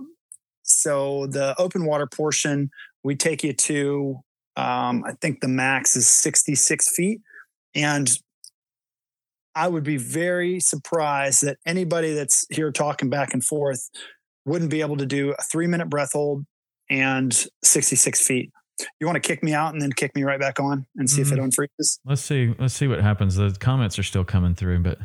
[0.64, 2.70] so the open water portion,
[3.04, 4.20] we take you to,
[4.58, 7.22] um, I think the max is 66 feet.
[7.76, 8.10] And
[9.56, 13.90] I would be very surprised that anybody that's here talking back and forth
[14.46, 16.46] wouldn't be able to do a three minute breath hold
[16.90, 18.52] and 66 feet.
[19.00, 21.22] You want to kick me out and then kick me right back on and see
[21.22, 21.50] if it Mhm.
[21.52, 22.00] unfreezes?
[22.06, 22.54] Let's see.
[22.60, 23.36] Let's see what happens.
[23.36, 25.00] The comments are still coming through, but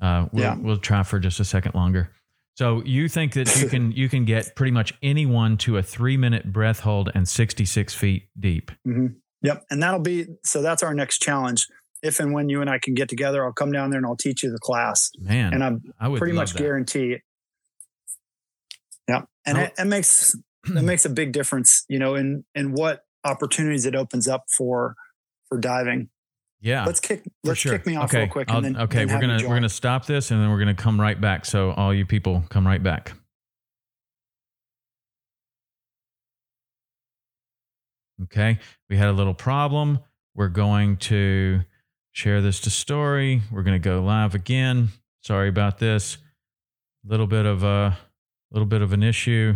[0.00, 0.56] uh, we'll, Yeah.
[0.56, 2.10] we'll try for just a second longer.
[2.56, 6.16] So you think that you can you can get pretty much anyone to a three
[6.16, 8.70] minute breath hold and sixty six feet deep.
[9.42, 9.64] Yep.
[9.70, 11.66] And that'll be so that's our next challenge.
[12.02, 14.14] If and when you and I can get together, I'll come down there and I'll
[14.16, 15.10] teach you the class.
[15.18, 16.58] Man, And I'm I would pretty much that.
[16.58, 17.22] guarantee it.
[19.08, 19.22] Yeah.
[19.46, 20.34] And it, it makes
[20.66, 24.94] it makes a big difference, you know, in in what opportunities it opens up for
[25.48, 26.08] for diving.
[26.60, 27.72] Yeah, Let's kick let's sure.
[27.76, 28.20] kick me off okay.
[28.20, 30.50] real quick I'll- and then okay, then we're gonna we're gonna stop this and then
[30.50, 31.44] we're gonna come right back.
[31.44, 33.12] So all you people come right back.
[38.24, 38.58] Okay,
[38.88, 39.98] we had a little problem.
[40.34, 41.62] We're going to
[42.12, 43.42] share this to story.
[43.50, 44.88] We're going to go live again.
[45.22, 46.16] Sorry about this.
[47.04, 47.98] A Little bit of a
[48.50, 49.54] little bit of an issue.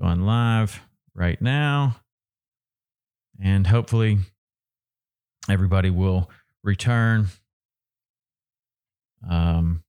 [0.00, 0.80] Going live
[1.14, 1.96] right now,
[3.42, 4.18] and hopefully
[5.48, 6.30] everybody will
[6.62, 7.28] return.
[9.28, 9.82] Um,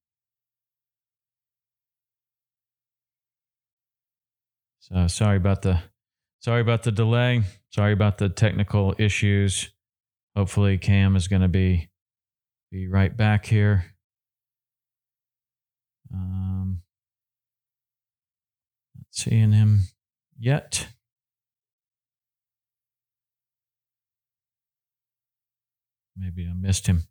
[4.80, 5.80] so sorry about the
[6.40, 7.44] sorry about the delay.
[7.70, 9.70] Sorry about the technical issues.
[10.36, 11.90] Hopefully Cam is going to be
[12.72, 13.86] be right back here.
[16.14, 16.82] Um,
[18.96, 19.82] not seeing him
[20.40, 20.88] yet.
[26.18, 27.04] Maybe I missed him.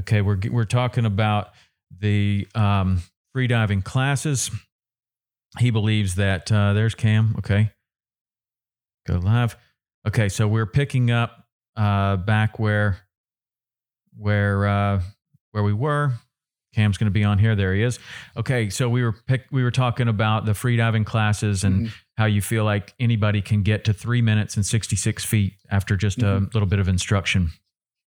[0.00, 1.48] Okay, we're we're talking about
[1.98, 3.02] the um,
[3.36, 4.50] freediving classes.
[5.58, 7.34] He believes that uh, there's Cam.
[7.38, 7.70] Okay,
[9.06, 9.56] Go live.
[10.06, 12.98] Okay, so we're picking up uh, back where
[14.16, 15.00] where uh,
[15.52, 16.12] where we were.
[16.74, 17.54] Cam's going to be on here.
[17.54, 18.00] There he is.
[18.36, 21.92] Okay, so we were pick, we were talking about the freediving classes and Mhm.
[22.16, 25.96] how you feel like anybody can get to three minutes and sixty six feet after
[25.96, 26.52] just a Mhm.
[26.54, 27.52] little bit of instruction.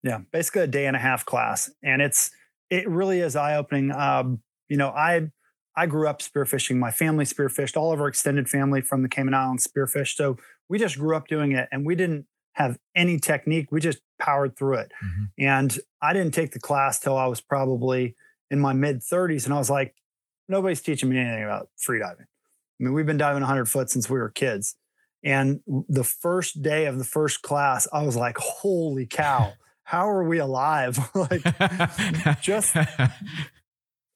[0.05, 2.31] Yeah, basically a day and a half class, and it's
[2.71, 3.91] it really is eye opening.
[3.91, 5.31] Um, you know, I
[5.77, 6.77] I grew up spearfishing.
[6.77, 7.77] My family spearfished.
[7.77, 10.17] All of our extended family from the Cayman Islands spearfished.
[10.17, 10.37] So
[10.69, 13.73] we just grew up doing it, and we didn't have any technique.
[13.73, 14.93] We just powered through it.
[15.03, 15.31] Mhm.
[15.39, 18.15] And I didn't take the class till I was probably
[18.51, 19.95] in my mid 30s, and I was like,
[20.49, 22.21] nobody's teaching me anything about freediving.
[22.21, 24.77] I mean, we've been diving 100 foot since we were kids.
[25.25, 30.25] And the first day of the first class, I was like, holy cow how are
[30.25, 30.99] we alive?
[31.15, 31.43] like
[32.41, 32.75] just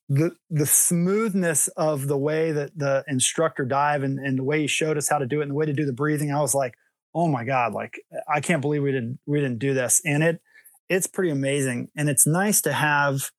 [0.09, 4.67] the the smoothness of the way that the instructor dive and, and the way he
[4.67, 6.55] showed us how to do it and the way to do the breathing, I was
[6.55, 6.75] like,
[7.15, 8.01] oh my God, like
[8.33, 10.01] I can't believe we didn't we didn't do this.
[10.05, 10.41] And it
[10.89, 11.89] it's pretty amazing.
[11.97, 13.31] And it's nice to have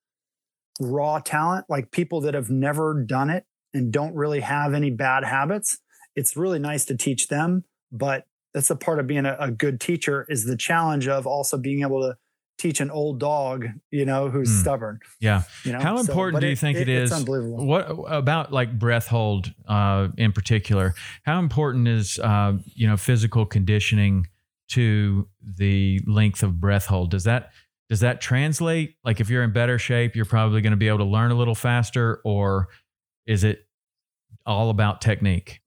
[0.80, 5.24] raw talent, like people that have never done it and don't really have any bad
[5.24, 5.78] habits.
[6.14, 9.80] It's really nice to teach them, but that's a part of being a, a good
[9.80, 12.16] teacher is the challenge of also being able to
[12.58, 14.60] teach an old dog, you know, who's Hmm.
[14.60, 15.00] stubborn.
[15.18, 15.44] yeah.
[15.64, 17.10] You know, How important but do you think it is?
[17.10, 17.64] It's unbelievable.
[17.66, 20.94] What about like breath hold uh, in particular?
[21.22, 24.26] How important is uh, you know physical conditioning
[24.72, 27.10] to the length of breath hold?
[27.12, 27.50] Does that
[27.88, 28.96] does that translate?
[29.04, 31.34] Like if you're in better shape, you're probably going to be able to learn a
[31.34, 32.68] little faster, or
[33.26, 33.66] is it
[34.44, 35.60] all about technique?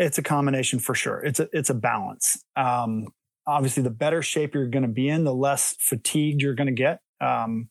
[0.00, 1.22] It's a combination for sure.
[1.22, 2.42] It's a it's a balance.
[2.56, 3.08] Um,
[3.46, 6.72] obviously, the better shape you're going to be in, the less fatigued you're going to
[6.72, 7.00] get.
[7.20, 7.68] Um,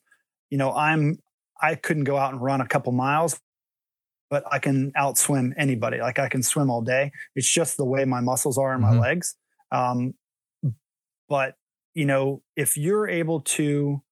[0.48, 1.18] you know, I'm
[1.60, 3.40] I couldn't go out and run a couple miles,
[4.30, 5.98] but I can outswim anybody.
[5.98, 7.12] Like I can swim all day.
[7.34, 9.00] It's just the way my muscles are in my Mhm.
[9.00, 9.36] legs.
[9.72, 10.14] Um,
[11.28, 11.56] but
[11.94, 14.02] you know, if you're able to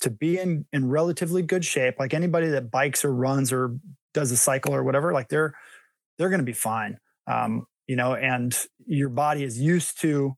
[0.00, 3.76] to be in in relatively good shape, like anybody that bikes or runs or
[4.14, 5.54] does a cycle or whatever, like they're
[6.18, 6.98] they're going to be fine.
[7.26, 8.56] Um, you know, and
[8.86, 10.34] your body is used to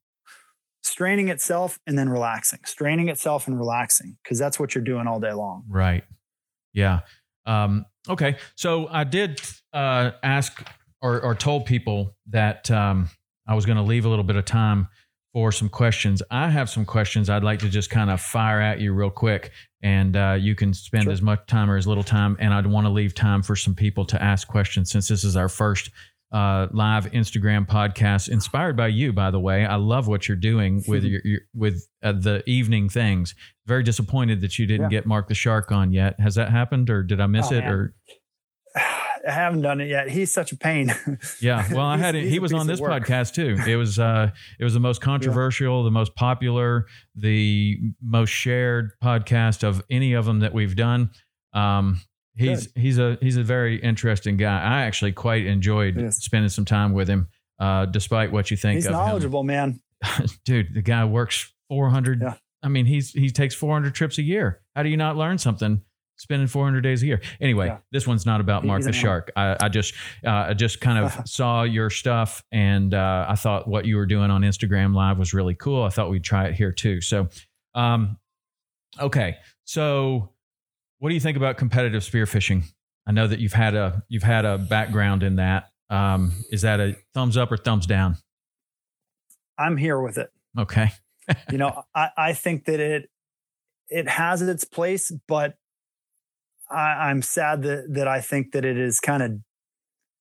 [0.83, 5.19] straining itself and then relaxing, straining itself and relaxing, because that's what you're doing all
[5.19, 5.63] day long.
[5.69, 6.03] Right.
[6.73, 7.01] Yeah.
[7.45, 8.37] Um, okay.
[8.55, 9.41] So I did
[9.73, 10.67] uh, ask
[11.01, 13.09] or, or told people that um,
[13.47, 14.87] I was going to leave a little bit of time
[15.33, 16.21] for some questions.
[16.31, 19.51] I have some questions I'd like to just kind of fire at you real quick,
[19.83, 21.13] and uh, you can spend Sure.
[21.13, 22.37] as much time or as little time.
[22.39, 25.35] And I'd want to leave time for some people to ask questions since this is
[25.35, 25.89] our first
[26.31, 29.65] uh, live Instagram podcast, inspired by you, by the way.
[29.65, 33.35] I love what you're doing with your, your with uh, the evening things.
[33.65, 34.99] Very disappointed that you didn't Yeah.
[34.99, 36.19] get Mark the Shark on yet.
[36.19, 37.61] Has that happened, or did I miss Oh, it?
[37.61, 37.71] man.
[37.73, 37.95] Or
[39.27, 40.09] I haven't done it yet.
[40.09, 40.93] He's such a pain.
[41.41, 42.25] yeah, well, I had it.
[42.27, 43.57] He was on this podcast too.
[43.67, 46.85] It was uh, it was the most controversial, the most popular,
[47.15, 51.09] the most shared podcast of any of them that we've done.
[51.53, 52.01] Um,
[52.35, 54.61] he's he's a he's a very interesting guy.
[54.61, 56.17] I actually quite enjoyed Yes.
[56.17, 57.27] spending some time with him,
[57.59, 58.99] uh, despite what you think He's of him.
[58.99, 59.79] knowledgeable, man.
[60.45, 62.33] dude the guy works 400 Yeah.
[62.61, 65.81] i mean he's he takes 400 trips a year how do you not learn something
[66.17, 67.77] spending 400 days a year anyway Yeah.
[67.91, 69.93] this one's not about mark he's the shark i, I just
[70.25, 74.05] uh, i just kind of saw your stuff and uh, i thought what you were
[74.05, 77.29] doing on instagram live was really cool i thought we'd try it here too so
[77.73, 78.17] um
[78.99, 80.29] okay so
[81.05, 82.63] what do you think about competitive spearfishing
[83.05, 85.65] i know that you've had a you've had a background in that.
[85.91, 88.17] Um is that a thumbs up or thumbs down?
[89.55, 90.31] I'm here with it.
[90.57, 90.89] okay.
[91.51, 93.07] You know, I, I think that it
[93.87, 95.53] it has its place, but
[96.71, 99.31] I, I'm sad that that I think that it is kind of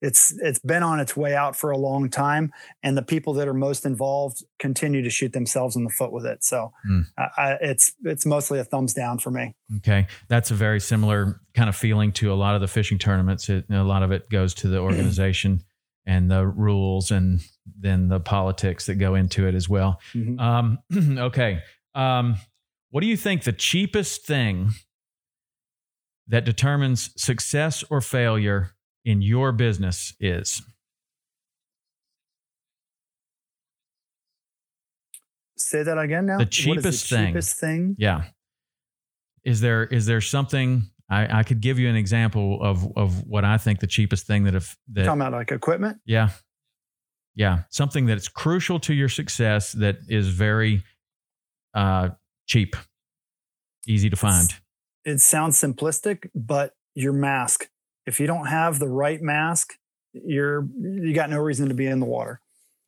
[0.05, 3.49] it's it's been on its way out for a long time, and the people that
[3.49, 6.45] are most involved continue to shoot themselves in the foot with it.
[6.45, 6.73] So.
[7.19, 9.55] I, I, it's it's mostly a thumbs down for me.
[9.79, 13.49] Okay, that's a very similar kind of feeling to a lot of the fishing tournaments.
[13.49, 15.65] It, a lot of it goes to the organization
[16.07, 17.41] and the rules, and
[17.79, 20.01] then the politics that go into it as well.
[20.15, 20.39] Mhm.
[20.41, 20.79] Um,
[21.19, 21.63] okay,
[21.95, 22.37] um,
[22.91, 24.71] what do you think the cheapest thing
[26.29, 28.71] that determines success or failure
[29.05, 30.63] in your business is?
[35.57, 36.39] Say that again now.
[36.39, 37.29] The cheapest thing.
[37.29, 37.97] Cheapest thing.
[37.99, 38.25] Yeah.
[39.45, 43.45] Is there is there something I, I could give you an example of of what
[43.45, 45.99] I think the cheapest thing that if that Talking about like equipment.
[46.05, 46.31] Yeah.
[47.35, 47.63] Yeah.
[47.71, 50.83] Something that's crucial to your success that is very
[51.75, 52.11] uh,
[52.47, 52.77] cheap,
[53.87, 54.55] easy to find.
[55.05, 57.69] it sounds simplistic, but your mask.
[58.07, 59.75] If you don't have the right mask,
[60.13, 62.41] you're you got no reason to be in the water.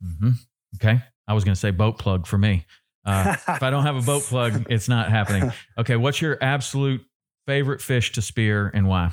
[0.05, 0.31] Mm-hmm.
[0.77, 1.03] Okay.
[1.29, 2.67] I was going to say boat plug for me.
[3.05, 5.53] Uh, if I don't have a boat plug, it's not happening.
[5.79, 5.97] Okay.
[5.97, 7.05] What's your absolute
[7.47, 9.12] favorite fish to spear and why?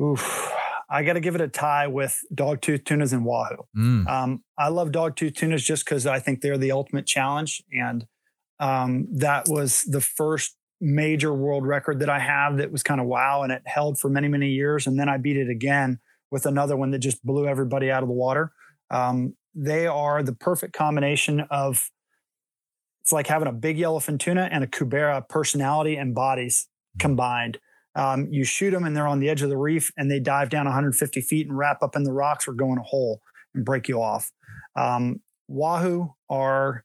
[0.00, 0.52] Oof.
[0.88, 3.64] I got to give it a tie with dogtooth tunas and wahoo.
[3.76, 4.08] Mm.
[4.08, 7.62] Um, I love dogtooth tunas just because I think they're the ultimate challenge.
[7.72, 8.06] And
[8.58, 13.06] um, that was the first major world record that I have that was kind of
[13.06, 13.42] wow.
[13.42, 14.86] And it held for many, many years.
[14.86, 15.98] And then I beat it again
[16.30, 18.52] with another one that just blew everybody out of the water.
[18.90, 21.90] Um, they are the perfect combination of
[23.02, 26.68] it's like having a big yellowfin tuna and a Cubera personality and bodies
[26.98, 27.58] combined.
[27.96, 30.48] Um, you shoot them and they're on the edge of the reef and they dive
[30.48, 33.20] down 150 feet and wrap up in the rocks or go in a hole
[33.54, 34.30] and break you off.
[34.76, 36.84] Um, wahoo are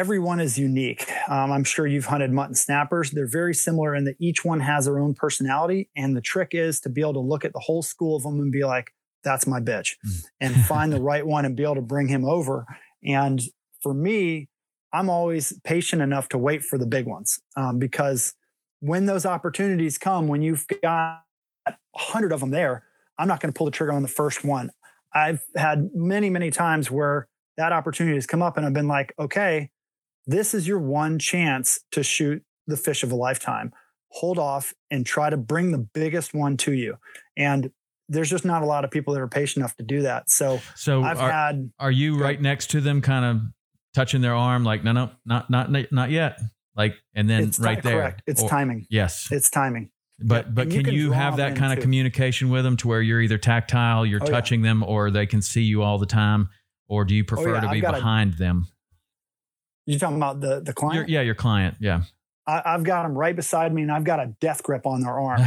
[0.00, 1.12] everyone is unique.
[1.28, 3.10] Um, I'm sure you've hunted mutton snappers.
[3.10, 5.90] They're very similar in that each one has their own personality.
[5.94, 8.40] And the trick is to be able to look at the whole school of them
[8.40, 9.96] and be like, that's my bitch,
[10.40, 12.64] and find the right one and be able to bring him over.
[13.04, 13.42] And
[13.82, 14.48] for me,
[14.90, 18.32] I'm always patient enough to wait for the big ones um, because
[18.80, 21.20] when those opportunities come, when you've got
[21.68, 22.84] a hundred of them there,
[23.18, 24.70] I'm not going to pull the trigger on the first one.
[25.14, 27.28] I've had many, many times where
[27.58, 29.68] that opportunity has come up and I've been like, okay,
[30.30, 33.72] this is your one chance to shoot the fish of a lifetime.
[34.12, 36.96] Hold off and try to bring the biggest one to you.
[37.36, 37.70] And
[38.08, 40.30] there's just not a lot of people that are patient enough to do that.
[40.30, 41.70] So, so I've are, had.
[41.78, 43.42] are you right next to them, kind of
[43.94, 46.38] touching their arm, like, no, no, not, not, not yet.
[46.76, 47.94] Like, and then right there.
[48.00, 48.22] Correct.
[48.26, 48.86] It's Or- timing.
[48.90, 49.28] Yes.
[49.30, 49.90] It's timing.
[50.22, 52.62] But Yeah, but and can you can you have that kind of into- communication with
[52.64, 54.30] them to where you're either tactile, you're Oh, yeah.
[54.32, 56.50] touching them, or they can see you all the time,
[56.88, 58.66] or do you oh, prefer yeah, to be got a- behind them?
[59.92, 61.08] You talking about the the Your, client?
[61.08, 61.76] yeah, your client.
[61.80, 62.02] Yeah.
[62.46, 65.18] I, I've got them right beside me, and I've got a death grip on their
[65.18, 65.42] arm,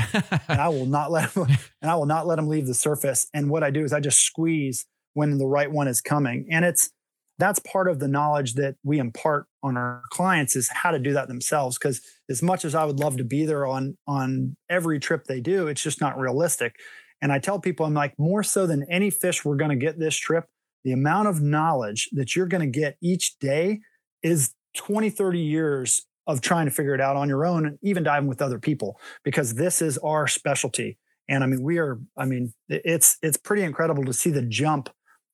[0.48, 1.48] and I will not let them.
[1.82, 3.28] And I will not let them leave the surface.
[3.34, 4.86] And what I do is I just squeeze
[5.16, 6.92] when the right one is coming, and it's
[7.40, 11.14] that's part of the knowledge that we impart on our clients is how to do
[11.14, 11.78] that themselves.
[11.78, 15.42] Because as much as I would love to be there on on every trip they
[15.42, 16.76] do, it's just not realistic.
[17.22, 19.98] And I tell people, I'm like, more so than any fish we're going to get
[19.98, 20.46] this trip,
[20.84, 23.80] the amount of knowledge that you're going to get each day
[24.24, 28.02] is 20, 30 years of trying to figure it out on your own and even
[28.04, 30.98] diving with other people because this is our specialty.
[31.28, 34.90] And I mean, we are, I mean, it's it's pretty incredible to see the jump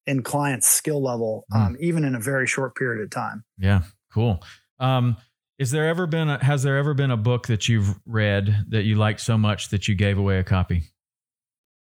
[0.08, 1.66] in clients' skill level, Mm.
[1.68, 3.44] um, even in a very short period of time.
[3.58, 3.82] Yeah,
[4.12, 4.44] cool.
[4.80, 5.18] Um,
[5.60, 8.84] is there ever been a, has there ever been a book that you've read that
[8.84, 10.84] you liked so much that you gave away a copy?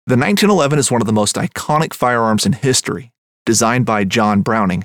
[0.06, 3.12] The 1911 is one of the most iconic firearms in history.
[3.46, 4.84] Designed by John Browning,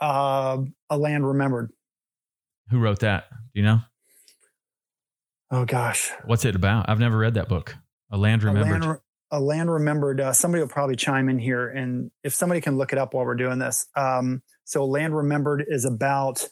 [0.00, 0.58] Uh,
[0.90, 1.70] a land remembered.
[2.70, 3.30] Who wrote that?
[3.30, 3.80] Do you know?
[5.50, 6.88] Oh gosh, What's it about?
[6.90, 7.74] I've never read that book.
[8.12, 8.84] A Land a Remembered.
[8.84, 8.98] land,
[9.30, 10.20] a land remembered.
[10.20, 13.24] Uh, somebody will probably chime in here, and if somebody can look it up while
[13.24, 13.86] we're doing this.
[13.96, 16.46] Um, so land remembered is about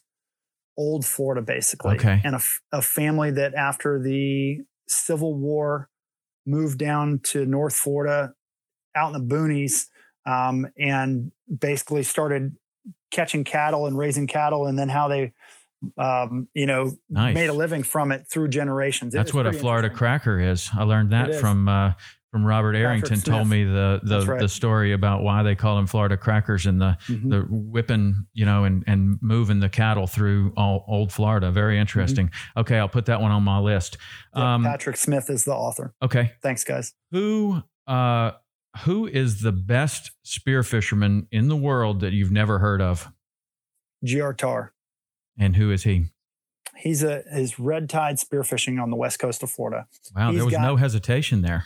[0.79, 2.21] old Florida, basically, Okay.
[2.25, 5.89] and a, f- a family that after the Civil War
[6.47, 8.33] moved down to North Florida,
[8.95, 9.87] out in the boonies,
[10.27, 12.57] um, and basically started
[13.11, 15.33] catching cattle and raising cattle, and then how they,
[15.99, 17.35] um, you know, Nice.
[17.35, 19.15] made a living from it through generations.
[19.15, 20.71] It That's what a Florida cracker is.
[20.77, 21.93] I learned that from uh,
[22.33, 23.21] from Robert Arrington.
[23.21, 24.41] Told me the the, right.
[24.41, 27.31] the story about why they call them Florida crackers and the Mhm.
[27.31, 31.51] the whipping, you know, and and moving the cattle through all old Florida.
[31.51, 32.31] Very interesting.
[32.57, 33.97] Okay, I'll put that one on my list.
[34.35, 34.39] Mm-hmm.
[34.41, 35.95] Yeah, Um, Patrick Smith is the author.
[36.03, 36.93] okay, Thanks, guys.
[37.13, 38.33] who uh
[38.85, 43.09] who is the best spear fisherman in the world that you've never heard of,
[44.05, 44.73] GR Tar.
[45.39, 46.07] and who is he?
[46.77, 49.87] He's a his red tide spearfishing on the west coast of Florida.
[50.15, 51.65] Wow, He's there was got- no hesitation there.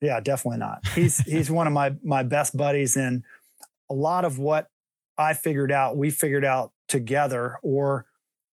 [0.00, 0.86] Yeah, definitely not.
[0.94, 3.24] He's he's one of my my best buddies, and
[3.90, 4.68] a lot of what
[5.18, 8.06] I figured out, we figured out together, or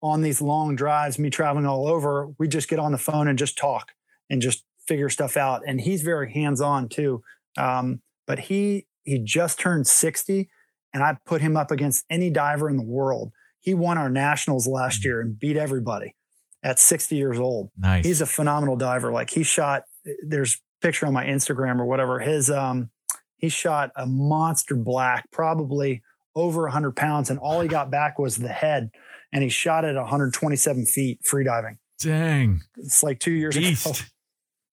[0.01, 3.37] on these long drives, me traveling all over, we just get on the phone and
[3.39, 3.91] just talk
[4.29, 5.61] and just figure stuff out.
[5.65, 7.23] And he's very hands on too.
[7.57, 10.49] Um, but he he just turned sixty,
[10.93, 13.31] and I put him up against any diver in the world.
[13.59, 16.15] He won our nationals last year and beat everybody
[16.63, 18.05] at 60 years old Nice.
[18.05, 19.11] he's a phenomenal diver.
[19.11, 19.83] Like he shot,
[20.27, 22.19] there's a picture on my Instagram or whatever.
[22.19, 22.89] His um,
[23.37, 26.01] he shot a monster black, probably
[26.35, 28.89] over 100 pounds, and all he got back was the head,
[29.31, 31.77] and he shot at 127 feet freediving.
[31.99, 32.61] Dang.
[32.77, 33.85] It's like two years Beast.
[33.85, 33.95] ago.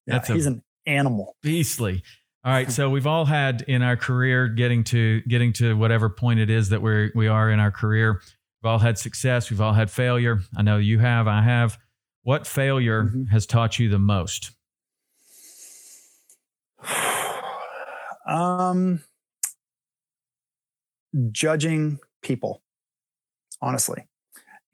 [0.06, 1.36] Yeah, That's he's an animal.
[1.44, 2.02] beastly.
[2.44, 6.40] All right, so we've all had in our career getting to getting to whatever point
[6.40, 8.20] it is that we're we are in our career.
[8.62, 9.48] We've all had success.
[9.48, 10.40] We've all had failure.
[10.56, 11.28] I know you have.
[11.28, 11.78] I have.
[12.24, 13.28] What failure Mhm.
[13.30, 14.50] has taught you the most?
[18.26, 19.00] um,
[21.30, 22.60] judging people,
[23.60, 24.08] honestly.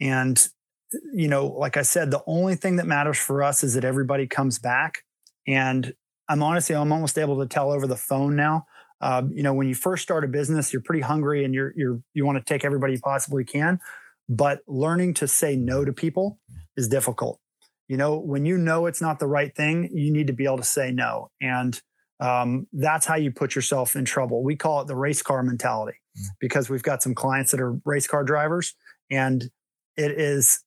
[0.01, 0.49] And,
[1.13, 4.27] you know, like I said, the only thing that matters for us is that everybody
[4.27, 5.05] comes back.
[5.47, 5.93] And
[6.29, 8.67] I'm honestly, I'm almost able to tell over the phone now.
[9.01, 12.01] Um, you know, when you first start a business, you're pretty hungry and you're, you're,
[12.15, 13.81] you want to take everybody you possibly can.
[14.29, 16.39] But learning to say no to people
[16.77, 17.41] is difficult.
[17.87, 20.59] You know, when you know it's not the right thing, you need to be able
[20.59, 21.31] to say no.
[21.41, 21.81] And,
[22.21, 24.43] um, that's how you put yourself in trouble.
[24.43, 25.99] We call it the race car mentality
[26.41, 28.75] because we've got some clients that are race car drivers,
[29.11, 29.49] and
[29.97, 30.65] it is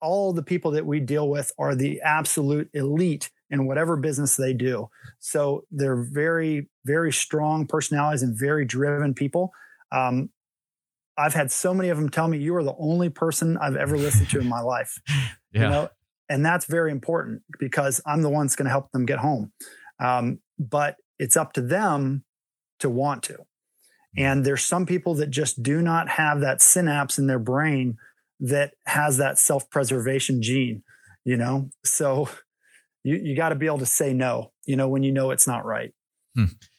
[0.00, 4.52] all the people that we deal with are the absolute elite in whatever business they
[4.52, 4.88] do.
[5.20, 9.52] So they're very, very strong personalities and very driven people.
[9.90, 10.28] Um,
[11.16, 13.96] I've had so many of them tell me, "You are the only person I've ever
[13.96, 15.00] listened to in my life."
[15.52, 15.62] Yeah.
[15.62, 15.88] you know
[16.28, 19.52] and that's very important because i'm the one that's going to help them get home
[20.00, 22.24] um, but it's up to them
[22.80, 23.38] to want to
[24.16, 27.96] and there's some people that just do not have that synapse in their brain
[28.40, 30.82] that has that self-preservation gene
[31.24, 32.28] you know so
[33.04, 35.46] you, you got to be able to say no you know when you know it's
[35.46, 35.92] not right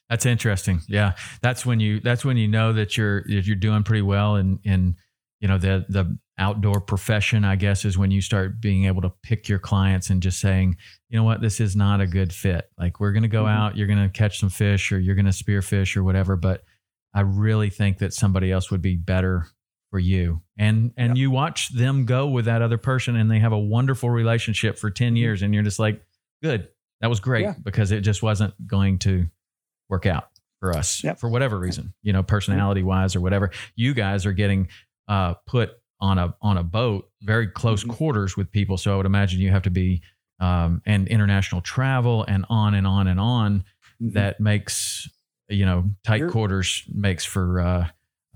[0.09, 0.82] That's interesting.
[0.88, 4.59] Yeah, that's when you that's when you know that you're you're doing pretty well in
[4.63, 4.95] in
[5.39, 7.43] you know the the outdoor profession.
[7.43, 10.78] I guess is when you start being able to pick your clients and just saying,
[11.09, 12.69] you know what, this is not a good fit.
[12.78, 13.49] Like we're gonna go Mhm.
[13.57, 16.36] out, you're gonna catch some fish, or you're gonna spear fish or whatever.
[16.36, 16.63] But
[17.15, 19.47] I really think that somebody else would be better
[19.89, 20.43] for you.
[20.57, 21.21] And and Yeah.
[21.21, 24.91] you watch them go with that other person, and they have a wonderful relationship for
[24.91, 25.99] ten years, and you're just like,
[26.41, 26.69] good,
[27.01, 27.53] that was great Yeah.
[27.63, 29.27] because it just wasn't going to
[29.89, 30.29] work out
[30.59, 31.19] for us Yep.
[31.19, 33.51] for whatever reason, you know, personality wise or whatever.
[33.75, 34.67] You guys are getting
[35.07, 35.71] uh, put
[36.01, 37.89] on a on a boat, very close Mhm.
[37.89, 38.77] quarters with people.
[38.77, 40.01] So I would imagine you have to be
[40.39, 43.63] um, and international travel and on and on and on.
[44.01, 45.07] That makes
[45.47, 47.88] you know tight You're- quarters makes for uh,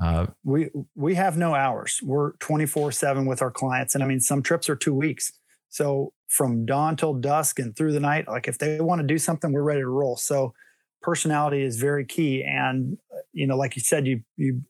[0.01, 4.19] uh, we we have no hours we're 24 7 with our clients and i mean
[4.21, 5.33] some trips are two weeks
[5.67, 9.17] so from dawn till dusk and through the night like if they want to do
[9.17, 10.15] something we're ready to roll.
[10.15, 10.53] So
[11.01, 12.97] personality is very key and
[13.33, 14.61] you know like you said you you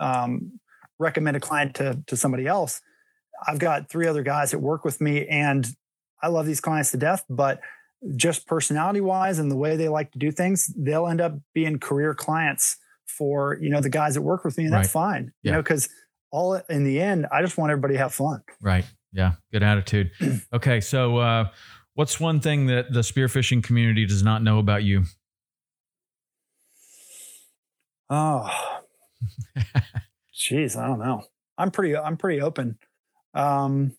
[0.00, 0.58] um,
[0.98, 2.80] recommend a client to to somebody else.
[3.46, 5.66] I've got three other guys that work with me and
[6.22, 7.60] i love these clients to death but
[8.16, 11.78] just personality wise and the way they like to do things they'll end up being
[11.78, 15.50] career clients for you know the guys that work with me and that's fine you
[15.50, 15.88] know because
[16.30, 18.42] all in the end i just want everybody to have fun.
[18.60, 18.84] Right.
[19.12, 20.10] Yeah, good attitude.
[20.52, 21.48] okay, so uh,
[21.94, 25.04] what's one thing that the spearfishing community does not know about you?
[28.10, 28.50] oh
[30.34, 31.22] jeez i don't know
[31.56, 32.76] i'm pretty i'm pretty open
[33.32, 33.92] um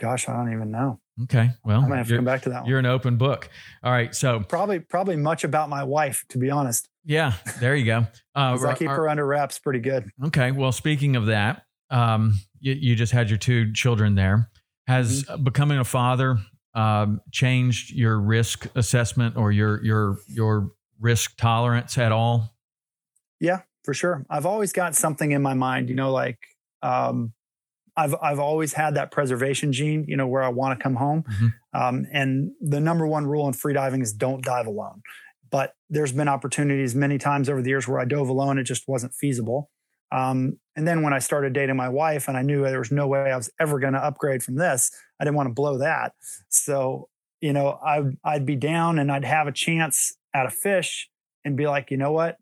[0.00, 2.62] gosh i don't even know Okay, well, i might have to come back to that
[2.62, 3.48] one you're an open book.
[3.82, 7.84] All right, so probably probably much about my wife to be honest yeah, there you
[7.86, 8.06] go.
[8.34, 10.50] Uh, i keep are- her under wraps pretty good Okay.
[10.50, 14.50] Well, speaking of that, um, you, you just had your two children there.
[14.86, 15.42] Has Mm-hmm.
[15.44, 16.38] becoming a father
[16.74, 20.70] um, changed your risk assessment or your your your
[21.00, 22.54] risk tolerance at all?
[23.40, 24.24] Yeah, for sure.
[24.30, 26.38] I've always got something in my mind, you know, like
[26.82, 27.32] um,
[27.96, 31.24] I've I've always had that preservation gene, you know, where I want to come home.
[31.24, 31.52] Mhm.
[31.74, 35.02] Um, and the number one rule in freediving is don't dive alone.
[35.50, 38.86] But there's been opportunities many times over the years where I dove alone, it just
[38.88, 39.70] wasn't feasible.
[40.12, 43.06] Um, and then when I started dating my wife, and I knew there was no
[43.08, 44.90] way I was ever going to upgrade from this,
[45.20, 46.12] I didn't want to blow that.
[46.48, 47.08] So,
[47.40, 51.08] you know, I, I'd be down and I'd have a chance at a fish
[51.44, 52.36] and be like, you know what?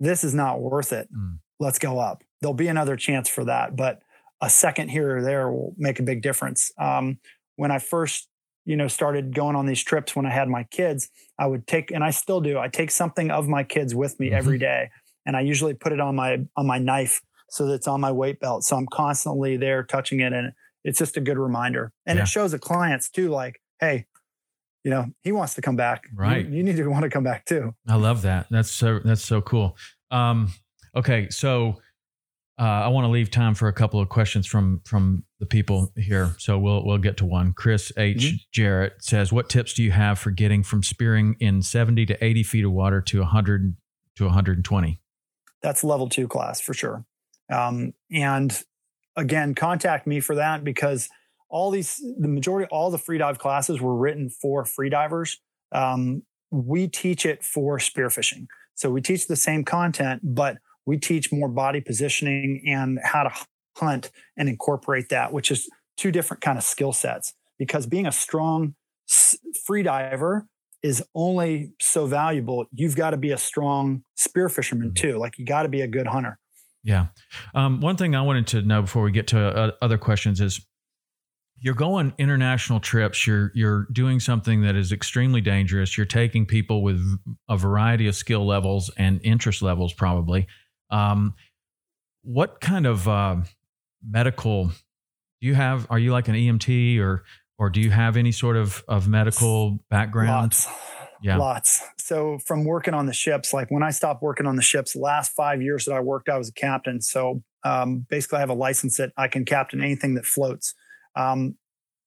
[0.00, 1.08] This is not worth it.
[1.12, 1.38] Mm.
[1.58, 2.22] Let's go up.
[2.40, 3.76] There'll be another chance for that.
[3.76, 4.00] But
[4.40, 6.70] a second here or there will make a big difference.
[6.78, 7.18] Um,
[7.56, 8.28] when I first,
[8.64, 11.08] you know, started going on these trips when I had my kids,
[11.38, 14.30] I would take, and I still do, I take something of my kids with me
[14.30, 14.34] Mhm.
[14.34, 14.90] every day.
[15.28, 17.20] And I usually put it on my on my knife
[17.50, 18.64] so that it's on my weight belt.
[18.64, 20.32] So I'm constantly there touching it.
[20.32, 20.52] And
[20.84, 21.92] it's just a good reminder.
[22.06, 22.22] And Yeah.
[22.22, 24.06] it shows the clients too, like, hey,
[24.84, 26.04] you know, he wants to come back.
[26.14, 26.48] Right.
[26.48, 27.74] You, need to want to come back too.
[27.86, 28.46] I love that.
[28.50, 29.76] That's so that's so cool.
[30.10, 30.50] Um,
[30.96, 31.80] okay, so
[32.58, 35.92] uh, I want to leave time for a couple of questions from from the people
[35.94, 36.34] here.
[36.38, 37.52] So we'll we'll get to one.
[37.52, 38.16] Chris H.
[38.16, 38.40] Mhm.
[38.50, 42.42] Jarrett says, "What tips do you have for getting from spearing in seventy to eighty
[42.42, 43.76] feet of water to hundred
[44.16, 44.98] to 120.
[45.62, 47.04] That's level two class for sure.
[47.52, 48.62] Um, and
[49.16, 51.08] again, contact me for that because
[51.48, 55.40] all these, the majority, all the free dive classes were written for free divers.
[55.72, 58.46] Um, we teach it for spearfishing.
[58.74, 63.32] So we teach the same content, but we teach more body positioning and how to
[63.76, 67.34] hunt and incorporate that, which is two different kind of skill sets.
[67.58, 68.74] Because being a strong
[69.66, 70.46] free diver
[70.82, 72.66] is only so valuable.
[72.72, 75.10] You've got to be a strong spear fisherman mm-hmm.
[75.10, 75.18] too.
[75.18, 76.38] Like you got to be a good hunter.
[76.84, 77.08] Yeah.
[77.54, 80.64] Um, one thing I wanted to know before we get to uh, other questions is
[81.60, 86.82] you're going international trips you're you're doing something that is extremely dangerous you're taking people
[86.82, 87.02] with
[87.48, 90.46] a variety of skill levels and interest levels probably
[90.90, 91.34] um,
[92.22, 93.36] what kind of uh,
[94.08, 97.24] medical do you have are you like an emt or
[97.58, 100.30] or do you have any sort of of medical background?
[100.30, 100.68] Lots.
[101.20, 101.36] Yeah.
[101.36, 101.82] Lots.
[101.98, 105.32] So from working on the ships like when i stopped working on the ships last
[105.32, 107.00] five years that i worked i was a captain.
[107.00, 110.74] So um, basically i have a license that i can captain anything that floats.
[111.16, 111.56] Um,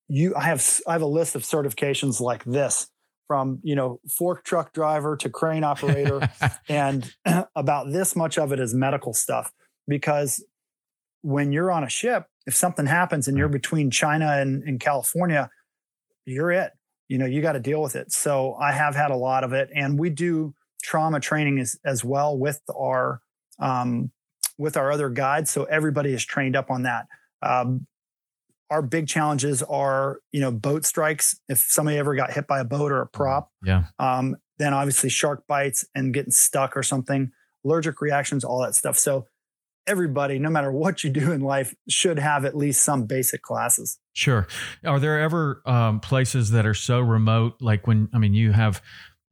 [0.08, 2.90] you, I have, I have a list of certifications like this
[3.28, 6.30] from you know fork truck driver to crane operator,
[6.70, 7.14] and
[7.56, 9.54] about this much of it is medical stuff.
[9.88, 10.44] Because
[11.22, 15.50] when you're on a ship, if something happens and you're between China and, and California,
[16.26, 16.72] you're it.
[17.08, 18.12] You know, you got to deal with it.
[18.12, 22.04] So I have had a lot of it, and we do trauma training as, as
[22.04, 23.22] well with our
[23.60, 24.12] um,
[24.58, 25.52] with our other guides.
[25.52, 27.08] So everybody is trained up on that.
[27.42, 27.88] Um,
[28.70, 31.40] our big challenges are, you know, boat strikes.
[31.50, 33.18] If somebody ever got hit by a boat or a mm-hmm.
[33.18, 33.86] prop, yeah.
[34.00, 37.32] Um, then obviously shark bites and getting stuck or something,
[37.66, 38.98] allergic reactions, all that stuff.
[38.98, 39.26] So
[39.88, 44.00] everybody, no matter what you do in life, should have at least some basic classes.
[44.14, 44.48] Sure.
[44.86, 48.82] Are there ever um, places that are so remote, like when I mean, you have,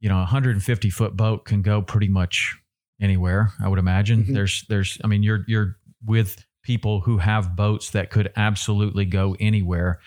[0.00, 2.56] you know, a 150 foot boat can go pretty much
[3.00, 3.52] anywhere.
[3.62, 4.24] I would imagine.
[4.24, 4.34] Mm-hmm.
[4.34, 9.36] There's, there's, I mean, you're you're with people who have boats that could absolutely go
[9.40, 10.00] anywhere.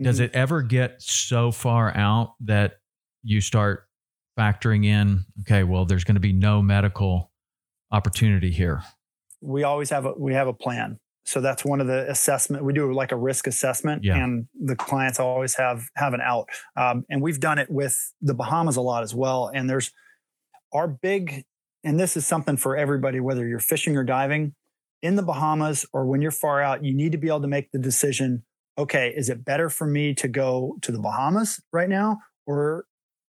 [0.00, 0.24] Does mm-hmm.
[0.24, 2.78] it ever get so far out that
[3.22, 3.84] you start
[4.38, 7.30] factoring in, okay, well, there's going to be no medical
[7.92, 8.82] opportunity here?
[9.44, 10.98] We always have a we have a plan.
[11.26, 14.16] So that's one of the assessment we do like a risk assessment, yeah.
[14.16, 16.48] and the clients always have have an out.
[16.76, 19.50] Um, and we've done it with the Bahamas a lot as well.
[19.54, 19.90] And there's
[20.72, 21.44] our big,
[21.82, 24.54] and this is something for everybody, whether you're fishing or diving
[25.02, 27.70] in the Bahamas or when you're far out, you need to be able to make
[27.72, 28.42] the decision
[28.76, 32.18] okay, is it better for me to go to the Bahamas right now?
[32.46, 32.86] Or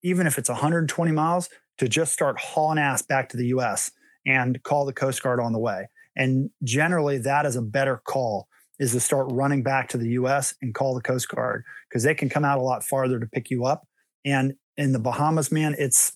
[0.02, 1.48] even if it's 120 miles,
[1.78, 3.90] to just start hauling ass back to the US
[4.26, 5.88] and call the Coast Guard on the way.
[6.16, 8.48] And generally, that is a better call
[8.78, 12.14] is to start running back to the US and call the Coast Guard because they
[12.14, 13.86] can come out a lot farther to pick you up.
[14.24, 16.12] And in the Bahamas, man, it's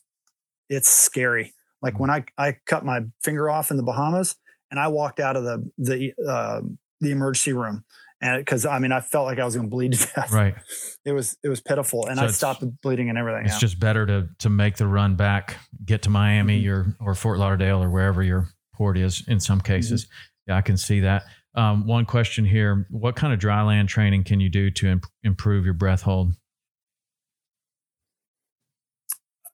[0.68, 1.52] it's scary.
[1.82, 4.36] Like when I, I cut my finger off in the Bahamas,
[4.70, 6.62] and I walked out of the the uh,
[7.00, 7.84] the emergency room,
[8.22, 10.32] and because I mean I felt like I was going to bleed to death.
[10.32, 10.54] Right.
[11.04, 13.44] It was it was pitiful, and so I stopped the bleeding and everything.
[13.44, 13.58] It's yeah.
[13.58, 17.04] just better to to make the run back, get to Miami mm-hmm.
[17.04, 19.24] or or Fort Lauderdale or wherever your port is.
[19.28, 20.50] In some cases, mm-hmm.
[20.52, 21.24] yeah, I can see that.
[21.54, 25.06] Um, one question here: What kind of dry land training can you do to imp-
[25.22, 26.34] improve your breath hold?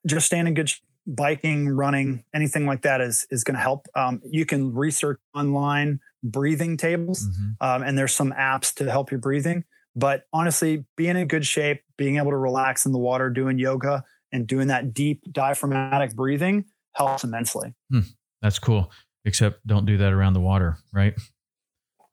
[0.07, 0.71] Just standing in good
[1.05, 3.87] biking, running, anything like that is is going to help.
[3.95, 7.65] Um, you can research online breathing tables, mm-hmm.
[7.65, 9.63] um, and there's some apps to help your breathing.
[9.95, 14.03] But honestly, being in good shape, being able to relax in the water, doing yoga,
[14.31, 17.73] and doing that deep diaphragmatic breathing helps immensely.
[17.91, 18.01] Hmm.
[18.41, 18.91] That's cool.
[19.25, 21.13] Except don't do that around the water, right?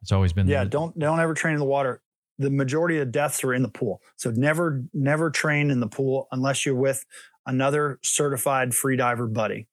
[0.02, 0.64] It's always been yeah.
[0.64, 2.02] The- don't don't ever train in the water.
[2.38, 6.28] The majority of deaths are in the pool, so never never train in the pool
[6.30, 7.04] unless you're with
[7.46, 9.66] another certified free diver buddy.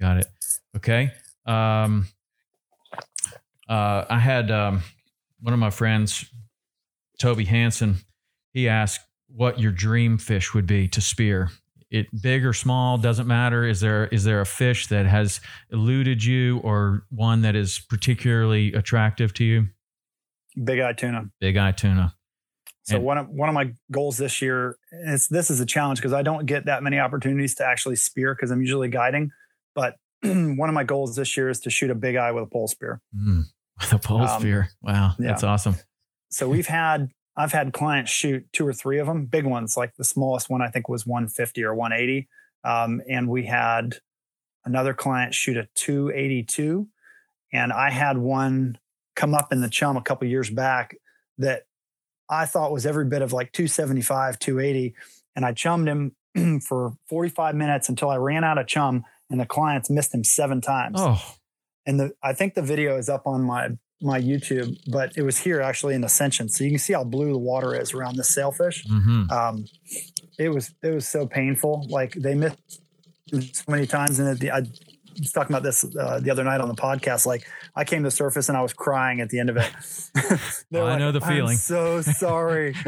[0.00, 0.26] Got it.
[0.76, 1.12] Okay.
[1.44, 2.06] Um,
[3.68, 4.82] uh, I had um,
[5.40, 6.24] one of my friends,
[7.18, 7.96] Toby Hanson.
[8.52, 11.50] He asked what your dream fish would be to spear.
[11.90, 13.64] It big or small doesn't matter.
[13.64, 18.72] Is there is there a fish that has eluded you, or one that is particularly
[18.72, 19.68] attractive to you?
[20.62, 21.30] Big eye tuna.
[21.40, 22.14] Big eye tuna.
[22.84, 25.98] So and, one of one of my goals this year is this is a challenge
[25.98, 29.30] because I don't get that many opportunities to actually spear because I'm usually guiding.
[29.74, 32.46] But one of my goals this year is to shoot a big eye with a
[32.46, 33.00] pole spear.
[33.16, 33.44] Mm,
[33.80, 34.70] with a pole um, spear.
[34.82, 35.28] Wow, yeah.
[35.28, 35.76] that's awesome.
[36.30, 39.76] So we've had I've had clients shoot two or three of them, big ones.
[39.76, 42.28] Like the smallest one I think was 150 or 180,
[42.64, 43.98] um, and we had
[44.64, 46.88] another client shoot a 282,
[47.52, 48.78] and I had one
[49.14, 50.96] come up in the chum a couple years back
[51.38, 51.64] that
[52.28, 54.94] I thought was every bit of like 275, 280.
[55.34, 59.04] And I chummed him for 45 minutes until I ran out of chum.
[59.30, 60.96] and the clients missed him seven times.
[60.98, 61.22] Oh,
[61.86, 63.70] And the I think the video is up on my
[64.00, 67.32] my YouTube, but it was here actually in Ascension, so you can see how blue
[67.32, 68.84] the water is around this sailfish.
[68.86, 69.66] hmm Um,
[70.38, 71.86] it was it was so painful.
[71.88, 72.82] Like they missed
[73.30, 74.62] so many times, and at the, I
[75.18, 77.26] was talking about this uh, the other night on the podcast.
[77.26, 79.70] Like I came to the surface and I was crying at the end of it.
[80.70, 82.74] They're I know the "I'm feeling." so sorry.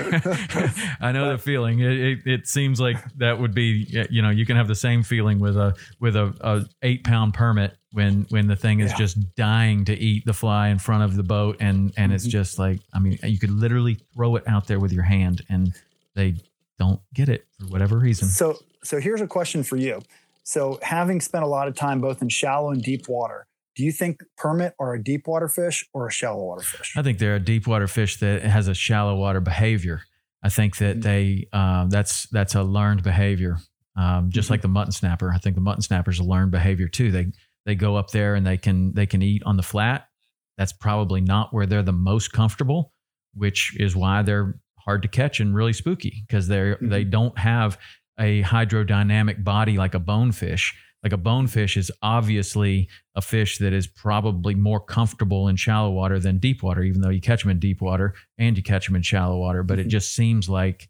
[1.01, 1.81] I know the feeling.
[1.81, 5.03] It, it, it seems like that would be, you know, you can have the same
[5.03, 8.97] feeling with a with a, a eight pound permit when when the thing is Yeah.
[8.99, 12.31] just dying to eat the fly in front of the boat, and and it's Mhm.
[12.31, 15.72] just like, I mean, you could literally throw it out there with your hand, and
[16.14, 16.35] they
[16.79, 18.29] don't get it for whatever reason.
[18.29, 20.01] So, so here's a question for you.
[20.49, 23.46] So, having spent a lot of time both in shallow and deep water,
[23.76, 26.94] do you think permit are a deep water fish or a shallow water fish?
[26.96, 30.01] I think they're a deep water fish that has a shallow water behavior.
[30.42, 31.03] I think that Mhm.
[31.03, 33.59] they uh, that's that's a learned behavior,
[33.94, 34.53] um, just Mhm.
[34.53, 35.30] like the mutton snapper.
[35.34, 37.11] I think the mutton snapper is a learned behavior too.
[37.12, 37.26] They
[37.66, 40.09] they go up there and they can they can eat on the flat.
[40.57, 42.94] That's probably not where they're the most comfortable,
[43.34, 46.88] which is why they're hard to catch and really spooky because they're Mhm.
[46.88, 47.76] they don't have
[48.19, 50.75] a hydrodynamic body like a bonefish.
[51.03, 56.19] Like a bonefish is obviously a fish that is probably more comfortable in shallow water
[56.19, 58.97] than deep water, even though you catch them in deep water and you catch them
[58.97, 59.62] in shallow water.
[59.62, 59.91] But it Mhm.
[59.91, 60.89] just seems like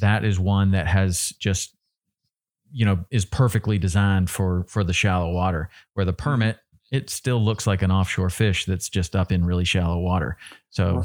[0.00, 1.74] that is one that has just,
[2.70, 5.70] you know, is perfectly designed for for the shallow water.
[5.94, 6.58] Where the permit,
[6.92, 10.36] it still looks like an offshore fish that's just up in really shallow water.
[10.70, 11.04] So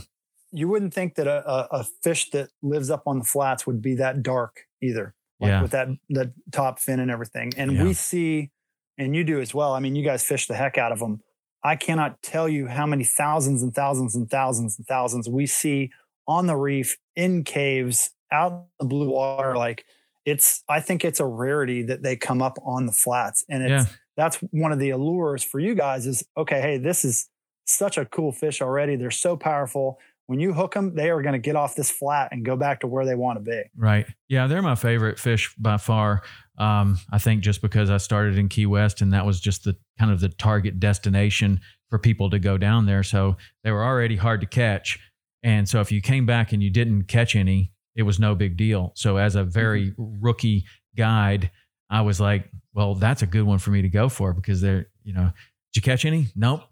[0.52, 3.82] You wouldn't think that a, a, a fish that lives up on the flats would
[3.82, 5.62] be that dark either, like Yeah.
[5.62, 7.52] with that that top fin and everything.
[7.58, 7.84] And Yeah.
[7.84, 8.52] we see,
[8.98, 9.74] and you do as well.
[9.74, 11.22] I mean, you guys fish the heck out of them.
[11.64, 15.92] I cannot tell you how many thousands and thousands and thousands and thousands we see
[16.28, 19.56] on the reef in caves out in the blue water.
[19.56, 19.86] Like
[20.26, 23.90] it's, I think it's a rarity that they come up on the flats, and it's
[23.90, 27.28] yeah, that's one of the allures for you guys is okay hey this is
[27.66, 29.98] such a cool fish already they're so powerful
[30.28, 32.80] when you hook them they are going to get off this flat and go back
[32.80, 34.06] to where they want to be Right.
[34.28, 36.22] Yeah, they're my favorite fish by far.
[36.58, 39.76] Um, I think just because I started in Key West and that was just the
[40.00, 43.04] kind of the target destination for people to go down there.
[43.04, 45.00] So they were already hard to catch.
[45.44, 48.58] And so if you came back and you didn't catch any, it was no big
[48.58, 48.92] deal.
[48.96, 50.66] So as a very rookie
[50.96, 51.52] guide,
[51.90, 54.88] I was like, well, that's a good one for me to go for because they're,
[55.04, 55.32] you know,
[55.74, 56.28] did you catch any?
[56.36, 56.64] Nope.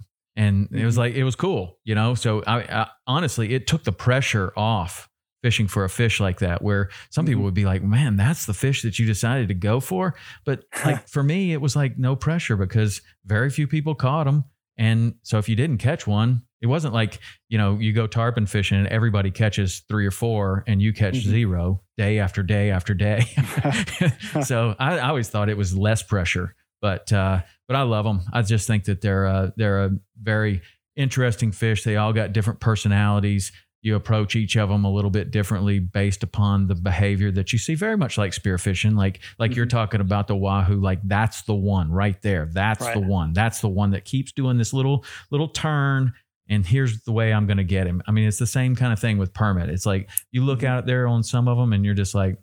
[0.41, 0.99] And it was Mhm.
[0.99, 2.15] like, it was cool, you know?
[2.15, 5.07] So I, I honestly, it took the pressure off
[5.43, 7.45] fishing for a fish like that, where some people Mhm.
[7.45, 10.15] would be like, man, that's the fish that you decided to go for.
[10.45, 14.45] But like for me, it was like no pressure because very few people caught them.
[14.77, 17.19] And so if you didn't catch one, it wasn't like,
[17.49, 21.15] you know, you go tarpon fishing and everybody catches three or four and you catch
[21.15, 21.21] Mhm.
[21.29, 23.21] zero day after day after day.
[24.43, 28.21] so I, I always thought it was less pressure, but, uh, but I love them.
[28.33, 30.61] I just think that they're, uh, they're a very
[30.95, 31.83] interesting fish.
[31.83, 33.51] They all got different personalities.
[33.83, 37.57] You approach each of them a little bit differently based upon the behavior that you
[37.57, 38.95] see, very much like spearfishing.
[38.95, 39.69] Like, like you're Mhm.
[39.71, 42.47] talking about the wahoo, like that's the one right there.
[42.51, 43.33] That's the one.
[43.33, 46.13] That's the one that keeps doing this little little turn.
[46.49, 48.03] And here's the way I'm going to get him.
[48.07, 49.69] I mean, it's the same kind of thing with permit.
[49.69, 50.67] It's like you look Mhm.
[50.67, 52.37] out there on some of them, and you're just like,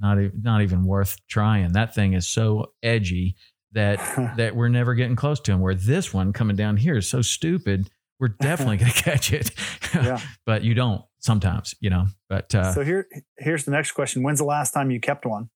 [0.00, 1.72] not even, not even worth trying.
[1.72, 3.36] That thing is so edgy
[3.72, 3.98] that
[4.36, 5.60] that we're never getting close to him.
[5.60, 7.90] Where this one coming down here is so stupid,
[8.20, 9.50] we're definitely going to catch it.
[9.94, 12.06] yeah but you don't sometimes, you know.
[12.28, 15.50] But uh, so here here's the next question when's the last time you kept one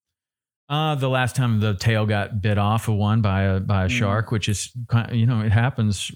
[0.69, 3.89] uh, the last time the tail got bit off of one by a by a
[3.89, 3.91] Mm.
[3.91, 4.73] shark, which is
[5.13, 6.11] you know it happens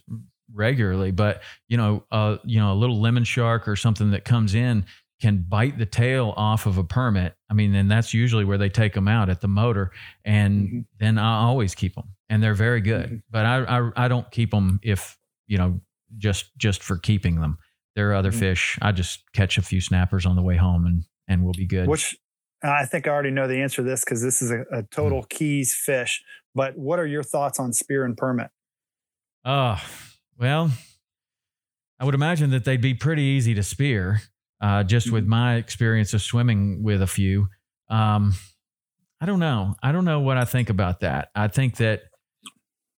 [0.55, 4.55] regularly, but you know uh, you know a little lemon shark or something that comes
[4.55, 4.85] in
[5.21, 7.35] can bite the tail off of a permit.
[7.51, 9.93] I mean, and that's usually where they take them out at the motor,
[10.25, 10.85] and Mhm.
[10.99, 13.11] then I always keep them, and they're very good.
[13.11, 13.23] Mhm.
[13.31, 15.17] But I, I I don't keep them if
[15.47, 15.81] you know
[16.19, 17.59] just just for keeping them.
[17.95, 18.39] There are other Mhm.
[18.39, 18.79] fish.
[18.83, 21.89] I just catch a few snappers on the way home, and and we'll be good.
[21.89, 22.17] which
[22.63, 25.21] i think i already know the answer to this because this is a, a total
[25.21, 25.27] Hmm.
[25.29, 26.23] keys fish
[26.55, 28.51] but what are your thoughts on spear and permit
[29.45, 29.79] Oh,
[30.39, 30.73] well,
[32.01, 34.23] I would imagine that they'd be pretty easy to spear,
[34.61, 35.29] uh, just with Mhm.
[35.29, 37.49] my experience of swimming with a few.
[37.89, 38.35] Um,
[39.21, 39.77] I don't know.
[39.83, 41.31] I don't know what I think about that.
[41.35, 42.03] I think that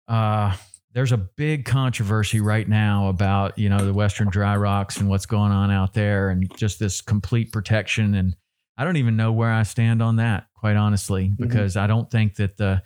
[0.07, 0.55] uh,
[0.93, 5.25] there's a big controversy right now about you know the Western dry rocks and what's
[5.25, 8.15] going on out there, and just this complete protection.
[8.15, 8.35] And
[8.77, 12.35] I don't even know where I stand on that, quite honestly, because I don't think
[12.35, 12.81] that the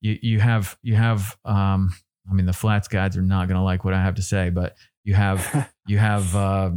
[0.00, 1.92] you you have you have um,
[2.28, 4.50] I mean, the flats guides are not going to like what I have to say,
[4.50, 6.70] but you have you have uh,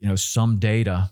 [0.00, 1.10] you know some data.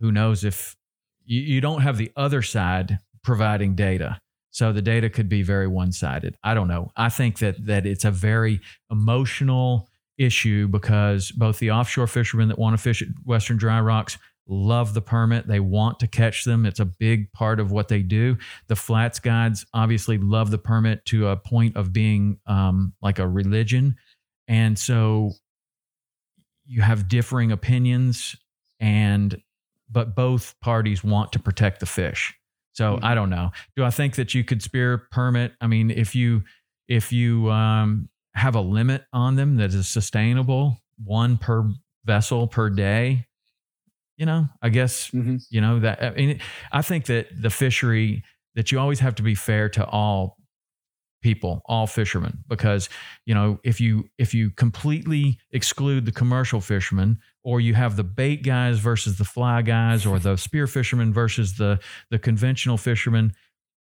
[0.00, 0.76] Who knows if
[1.24, 4.20] you, you don't have the other side providing data?
[4.50, 6.36] So the data could be very one-sided.
[6.42, 6.90] I don't know.
[6.96, 12.58] I think that that it's a very emotional issue because both the offshore fishermen that
[12.58, 14.18] want to fish at Western Dry Rocks
[14.48, 15.46] love the permit.
[15.46, 16.66] They want to catch them.
[16.66, 18.36] It's a big part of what they do.
[18.66, 23.28] The flats guides obviously love the permit to a point of being um, like a
[23.28, 23.96] religion.
[24.48, 25.32] And so
[26.68, 28.36] you have differing opinions
[28.78, 29.42] and
[29.90, 32.34] but both parties want to protect the fish.
[32.74, 33.04] So Mhm.
[33.04, 33.50] I don't know.
[33.76, 35.54] Do I think that you could spear permit?
[35.60, 36.44] I mean, if you
[36.88, 41.70] if you um, have a limit on them that is sustainable, one per
[42.04, 43.26] vessel per day,
[44.16, 45.44] you know, I guess Mhm.
[45.50, 46.02] you know that.
[46.02, 46.40] I mean,
[46.72, 50.37] I think that the fishery that you always have to be fair to all
[51.22, 52.88] people, all fishermen, because
[53.26, 58.04] you know if you if you completely exclude the commercial fishermen, or you have the
[58.04, 61.78] bait guys versus the fly guys, or the spear fishermen versus the
[62.10, 63.32] the conventional fishermen,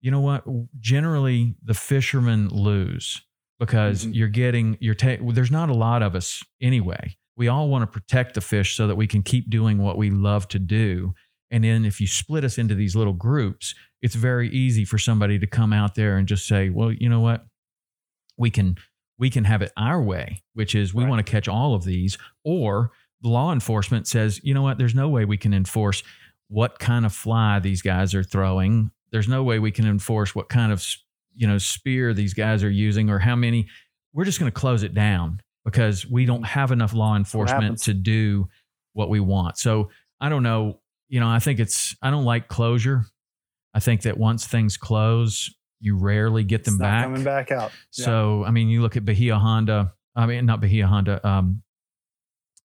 [0.01, 0.43] you know what?
[0.79, 3.21] Generally, the fishermen lose
[3.59, 4.15] because Mhm.
[4.15, 7.15] you're getting you're ta- there's not a lot of us anyway.
[7.37, 10.09] We all want to protect the fish so that we can keep doing what we
[10.09, 11.13] love to do.
[11.51, 15.37] And then if you split us into these little groups, it's very easy for somebody
[15.39, 17.45] to come out there and just say, "Well, you know what?
[18.37, 18.77] We can
[19.17, 21.09] we can have it our way, which is we Right.
[21.09, 22.91] want to catch all of these." Or
[23.21, 24.77] the law enforcement says, "You know what?
[24.77, 26.03] There's no way we can enforce
[26.47, 28.91] what kind of fly these guys are throwing.
[29.11, 30.85] There's no way we can enforce what kind of
[31.35, 33.67] you know spear these guys are using or how many.
[34.13, 37.93] We're just going to close it down because we don't have enough law enforcement to
[37.93, 38.47] do
[38.93, 39.57] what we want.
[39.57, 39.89] So
[40.21, 40.79] I don't know.
[41.07, 43.05] You know, I think it's I don't like closure.
[43.73, 47.03] I think that once things close, you rarely get them back.
[47.03, 47.71] coming back out.
[47.97, 48.05] Yeah.
[48.05, 49.93] So I mean, you look at Bahia Honda.
[50.15, 51.25] I mean, not Bahia Honda.
[51.27, 51.61] Um,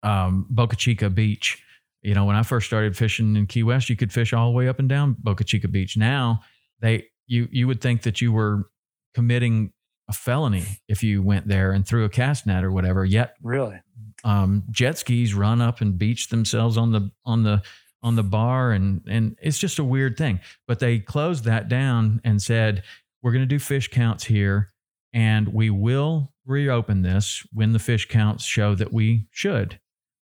[0.03, 1.61] um, Boca Chica Beach.
[2.01, 4.55] You know, when I first started fishing in Key West, you could fish all the
[4.55, 5.97] way up and down Boca Chica Beach.
[5.97, 6.41] Now
[6.79, 8.69] they you you would think that you were
[9.13, 9.73] committing
[10.07, 13.03] a felony if you went there and threw a cast net or whatever.
[13.03, 13.79] Yet really,
[14.23, 17.61] um, jet skis run up and beach themselves on the on the
[18.01, 20.39] on the bar and and it's just a weird thing.
[20.67, 22.83] But they closed that down and said
[23.21, 24.71] we're going to do fish counts here
[25.13, 29.79] and we will reopen this when the fish counts show that we should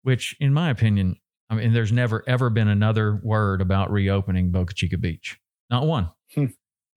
[0.04, 1.16] which in my opinion
[1.50, 5.40] i mean there's never ever been another word about reopening boca chica beach.
[5.70, 6.10] Not one.
[6.36, 6.46] Hmm.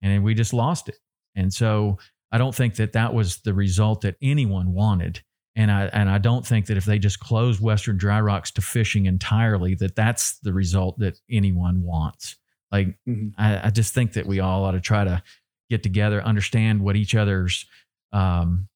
[0.01, 0.97] and we just lost it.
[1.35, 1.97] And so
[2.31, 5.21] i don't think that that was the result that anyone wanted
[5.57, 8.61] and I and I don't think that if they just close Western Dry Rocks to
[8.61, 12.37] fishing entirely, that that's the result that anyone wants.
[12.71, 13.33] Like Mhm.
[13.37, 15.21] I, I just think that we all ought to try to
[15.69, 17.65] get together, understand what each other's,
[18.13, 18.69] um,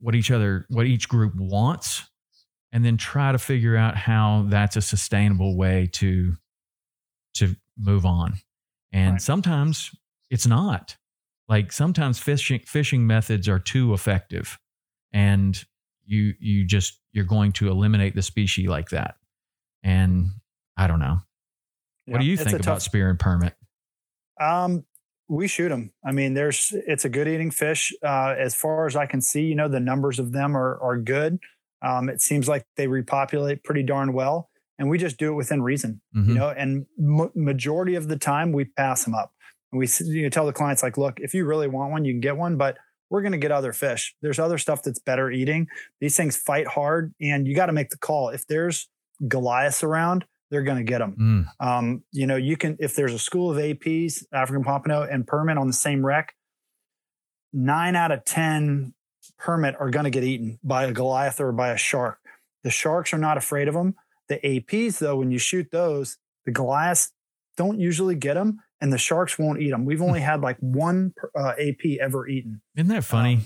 [0.00, 2.02] what each other, what each group wants,
[2.72, 6.36] and then try to figure out how that's a sustainable way to
[7.34, 8.34] to move on.
[8.92, 9.22] And Right.
[9.22, 9.90] sometimes
[10.30, 10.96] it's not.
[11.48, 14.58] Like sometimes fishing fishing methods are too effective,
[15.12, 15.62] and
[16.06, 19.16] you you just you're going to eliminate the species like that.
[19.82, 20.26] And
[20.76, 21.20] I don't know.
[22.06, 23.54] What do you think about tough- spear and permit?
[24.40, 24.84] Um,
[25.28, 25.92] we shoot them.
[26.04, 27.92] I mean, there's it's a good eating fish.
[28.02, 30.98] Uh, as far as I can see, you know, the numbers of them are are
[30.98, 31.38] good.
[31.82, 35.62] Um, it seems like they repopulate pretty darn well, and we just do it within
[35.62, 36.28] reason, Mhm.
[36.28, 36.48] you know.
[36.50, 39.32] And m- majority of the time, we pass them up.
[39.72, 42.12] And we you know, tell the clients like, look, if you really want one, you
[42.12, 42.76] can get one, but
[43.14, 44.12] we're going to get other fish.
[44.22, 45.68] There's other stuff that's better eating.
[46.00, 48.30] These things fight hard, and you got to make the call.
[48.30, 48.88] If there's
[49.28, 51.46] Goliaths around, they're going to get them.
[51.60, 55.24] Mm, Um, you know, you can if there's a school of APs, African Pompano and
[55.24, 56.34] Permit on the same wreck,
[57.52, 58.94] nine out of ten
[59.38, 62.18] Permit are going to get eaten by a Goliath or by a shark.
[62.64, 63.94] The sharks are not afraid of them.
[64.28, 67.12] The APs, though, when you shoot those, the Goliaths
[67.56, 69.86] don't usually get them, and the sharks won't eat them.
[69.86, 72.60] We've only had like one uh, AP ever eaten.
[72.76, 73.36] Isn't that funny?
[73.36, 73.42] Um,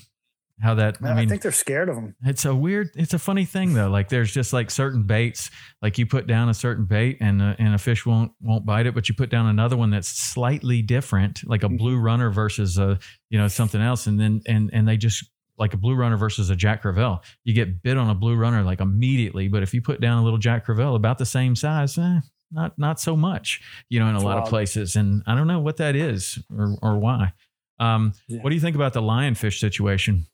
[0.61, 2.17] how that I, I mean think they're scared of them.
[2.25, 3.89] It's a weird, it's a funny thing though.
[3.89, 7.55] Like there's just like certain baits, like you put down a certain bait and a,
[7.61, 10.83] and a fish won't won't bite it, but you put down another one that's slightly
[10.83, 11.79] different, like a Mhm.
[11.79, 12.99] blue runner versus a
[13.31, 16.51] you know something else, and then and and they just like a blue runner versus
[16.51, 17.21] a Jack Crevalle.
[17.45, 20.25] You get bit on a blue runner like immediately, but if you put down a
[20.25, 22.19] little Jack Crevalle about the same size, eh,
[22.51, 25.47] not not so much, you know, in a It's lot of places, and I don't
[25.47, 27.33] know what that is or or why.
[27.81, 28.41] Um, Yeah.
[28.43, 30.27] What do you think about the lionfish situation?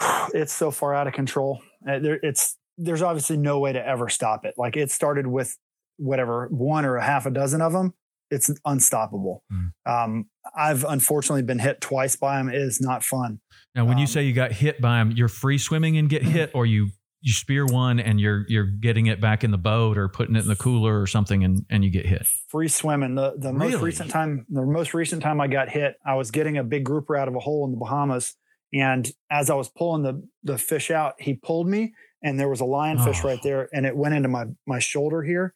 [0.34, 1.60] it's so far out of control.
[1.88, 4.54] Uh, there, it's there's obviously no way to ever stop it.
[4.56, 5.56] Like it started with
[5.96, 7.94] whatever one or a half a dozen of them.
[8.30, 9.44] It's unstoppable.
[9.52, 9.72] Mm.
[9.86, 12.48] Um, I've unfortunately been hit twice by them.
[12.48, 13.40] It is not fun.
[13.74, 16.22] Now, when you Um, say you got hit by them, you're free swimming and get
[16.36, 16.88] hit, or you
[17.22, 20.42] you spear one and you're you're getting it back in the boat or putting it
[20.42, 22.26] in the cooler or something and and you get hit.
[22.48, 23.14] Free swimming.
[23.14, 23.72] The the Really?
[23.72, 26.84] most recent time, the most recent time I got hit, I was getting a big
[26.84, 28.36] grouper out of a hole in the Bahamas,
[28.72, 32.60] and as I was pulling the the fish out, he pulled me, and there was
[32.60, 33.28] a lionfish Oh.
[33.28, 35.54] right there, and it went into my my shoulder here.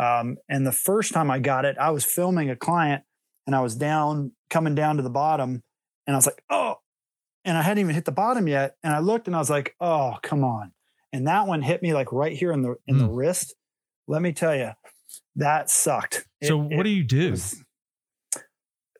[0.00, 3.04] Um, and the first time I got it, I was filming a client,
[3.46, 5.62] and I was down coming down to the bottom,
[6.06, 6.76] and I was like, oh,
[7.44, 9.74] and I hadn't even hit the bottom yet, and I looked, and I was like,
[9.80, 10.72] oh, come on,
[11.12, 13.16] and that one hit me like right here in the in the Mm.
[13.16, 13.54] wrist.
[14.08, 14.70] Let me tell you,
[15.36, 16.26] that sucked.
[16.42, 17.30] So It- what do you do?
[17.32, 17.62] was-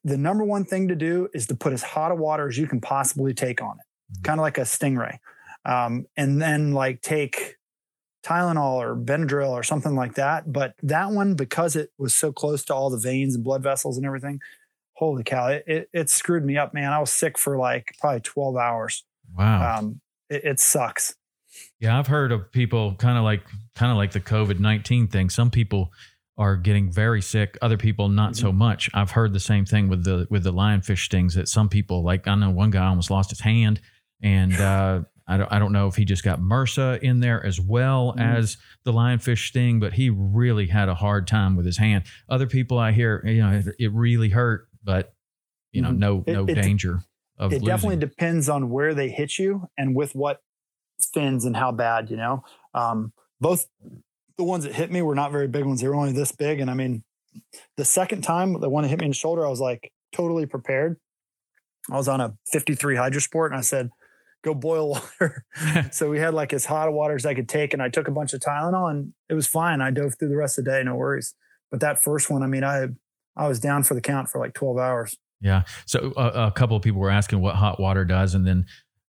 [0.05, 2.67] the number one thing to do is to put as hot a water as you
[2.67, 4.25] can possibly take on it, Mhm.
[4.25, 5.19] kind of like a stingray,
[5.65, 7.57] um, and then like take
[8.25, 10.53] Tylenol or Benadryl or something like that.
[10.53, 13.97] But that one, because it was so close to all the veins and blood vessels
[13.97, 14.41] and everything,
[14.95, 16.93] holy cow, it, it, it screwed me up, man.
[16.93, 19.05] I was sick for like probably 12 hours.
[19.37, 19.79] Wow.
[19.79, 21.15] Um, it, it sucks.
[21.81, 23.43] Yeah, I've heard of people kind of like
[23.75, 25.31] kind of like the COVID nineteen thing.
[25.31, 25.93] Some people
[26.39, 27.59] are getting very sick.
[27.61, 28.89] Other people not so much.
[28.95, 31.35] I've heard the same thing with the with the lionfish stings.
[31.35, 33.81] That some people like I know one guy almost lost his hand,
[34.23, 37.61] and uh, I don't I don't know if he just got MRSA in there as
[37.61, 38.21] well Mhm.
[38.39, 42.05] as the lionfish sting, but he really had a hard time with his hand.
[42.29, 45.13] Other people I hear, you know, it, it really hurt, but
[45.73, 47.01] you know, no It- no it- danger
[47.39, 47.67] of it losing.
[47.67, 50.41] definitely depends on where they hit you and with what
[51.07, 52.45] fins and how bad you know?
[52.75, 53.67] Um, both
[54.37, 55.81] the ones that hit me were not very big ones.
[55.81, 57.05] They were only this big and i mean
[57.77, 60.45] the second time the one that hit me in the shoulder i was like totally
[60.47, 60.99] prepared.
[61.91, 63.91] I was on a 53 hydrosport and i said
[64.45, 64.91] go boil
[65.21, 65.45] water.
[65.93, 68.09] So we had like as hot a water as i could take and i took
[68.09, 69.81] a bunch of tylenol and it was fine.
[69.81, 71.35] I dove through the rest of the day no worries.
[71.71, 72.89] But that first one i mean i
[73.37, 75.17] i was down for the count for like 12 hours.
[75.43, 75.65] Yeah.
[75.87, 78.67] So uh, a couple of people were asking what hot water does, and then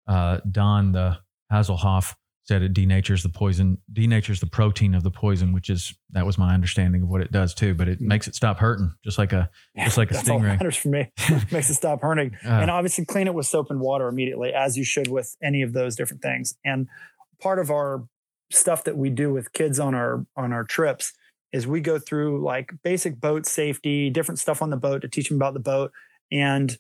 [0.08, 1.18] uh, Don the
[1.52, 6.26] Hasselhoff said it denatures the poison, denatures the protein of the poison, which is that
[6.26, 7.72] was my understanding of what it does too.
[7.74, 8.06] But it Mm.
[8.06, 10.58] makes it stop hurting, just like a Just like a That's all stingray.
[10.58, 11.10] matters for me.
[11.52, 12.34] Makes it stop hurting.
[12.44, 15.62] uh, and obviously clean it with soap and water immediately, as you should with any
[15.62, 16.56] of those different things.
[16.64, 16.88] And
[17.40, 18.04] part of our
[18.50, 21.12] stuff that we do with kids on our on our trips
[21.52, 25.28] is we go through like basic boat safety, different stuff on the boat to teach
[25.28, 25.92] them about the boat.
[26.32, 26.76] And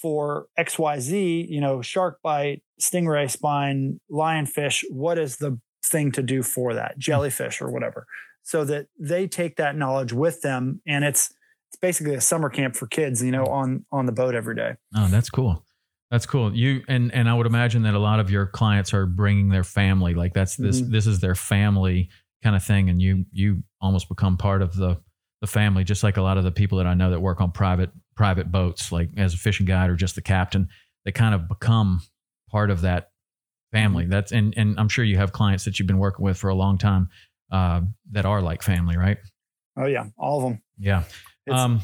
[0.00, 6.42] for XYZ, you know, shark bite, stingray spine, lionfish, what is the thing to do
[6.42, 6.98] for that?
[6.98, 8.06] Jellyfish or whatever.
[8.42, 11.32] So that they take that knowledge with them and it's
[11.70, 14.74] it's basically a summer camp for kids, you know, on on the boat every day.
[14.96, 15.64] oh, that's cool.
[16.10, 16.54] That's cool.
[16.54, 19.64] You and and I would imagine that a lot of your clients are bringing their
[19.64, 20.12] family.
[20.14, 20.90] Like that's this Mhm.
[20.90, 22.10] this is their family
[22.42, 25.00] kind of thing, and you you almost become part of the
[25.40, 27.50] the family, just like a lot of the people that I know that work on
[27.52, 30.68] private private boats, like as a fishing guide or just the captain.
[31.04, 32.02] They kind of become
[32.50, 33.10] part of that
[33.72, 34.06] family.
[34.06, 36.54] That's and and I'm sure you have clients that you've been working with for a
[36.54, 37.08] long time
[37.50, 37.82] uh,
[38.12, 39.18] that are like family, right?
[39.76, 40.62] Oh yeah, all of them.
[40.78, 41.04] Yeah.
[41.46, 41.80] It's, Um,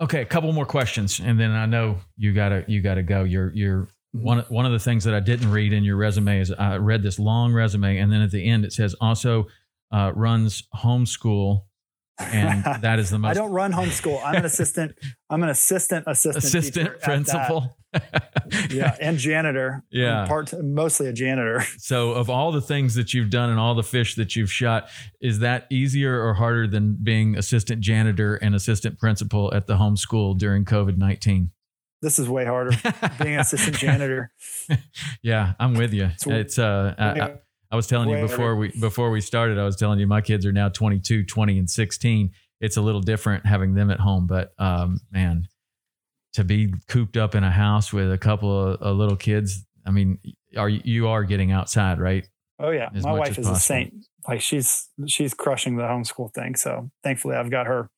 [0.00, 3.22] Okay, a couple more questions, and then I know you gotta you gotta go.
[3.22, 4.22] You're you're Mhm.
[4.22, 7.02] one one of the things that I didn't read in your resume is I read
[7.04, 9.46] this long resume, and then at the end it says also
[9.92, 11.62] uh, runs homeschool,
[12.18, 14.20] and that is the most I don't run homeschool.
[14.24, 14.92] I'm an assistant.
[15.30, 17.76] I'm an assistant assistant assistant principal.
[18.70, 19.84] Yeah, and janitor.
[19.92, 20.26] I'm Yeah.
[20.26, 21.62] part mostly a janitor.
[21.78, 24.88] So, of all the things that you've done and all the fish that you've shot,
[25.20, 30.36] is that easier or harder than being assistant janitor and assistant principal at the homeschool
[30.38, 31.50] during COVID nineteen?
[32.02, 32.72] This is way harder.
[33.22, 34.32] Being an assistant janitor.
[35.22, 36.04] yeah, I'm with you.
[36.06, 37.34] It's- It's uh, I,
[37.74, 40.46] I, was telling you before we before we started, I was telling you my kids
[40.46, 42.30] are now 22, 20, and 16.
[42.60, 45.48] It's a little different having them at home, but um, man,
[46.34, 49.90] to be cooped up in a house with a couple of, of little kids, I
[49.90, 50.20] mean,
[50.56, 52.28] are you, are getting outside, right?
[52.60, 53.92] Oh yeah, As my wife is a saint.
[54.28, 56.54] Like she's she's crushing the homeschool thing.
[56.54, 57.90] So thankfully, I've got her.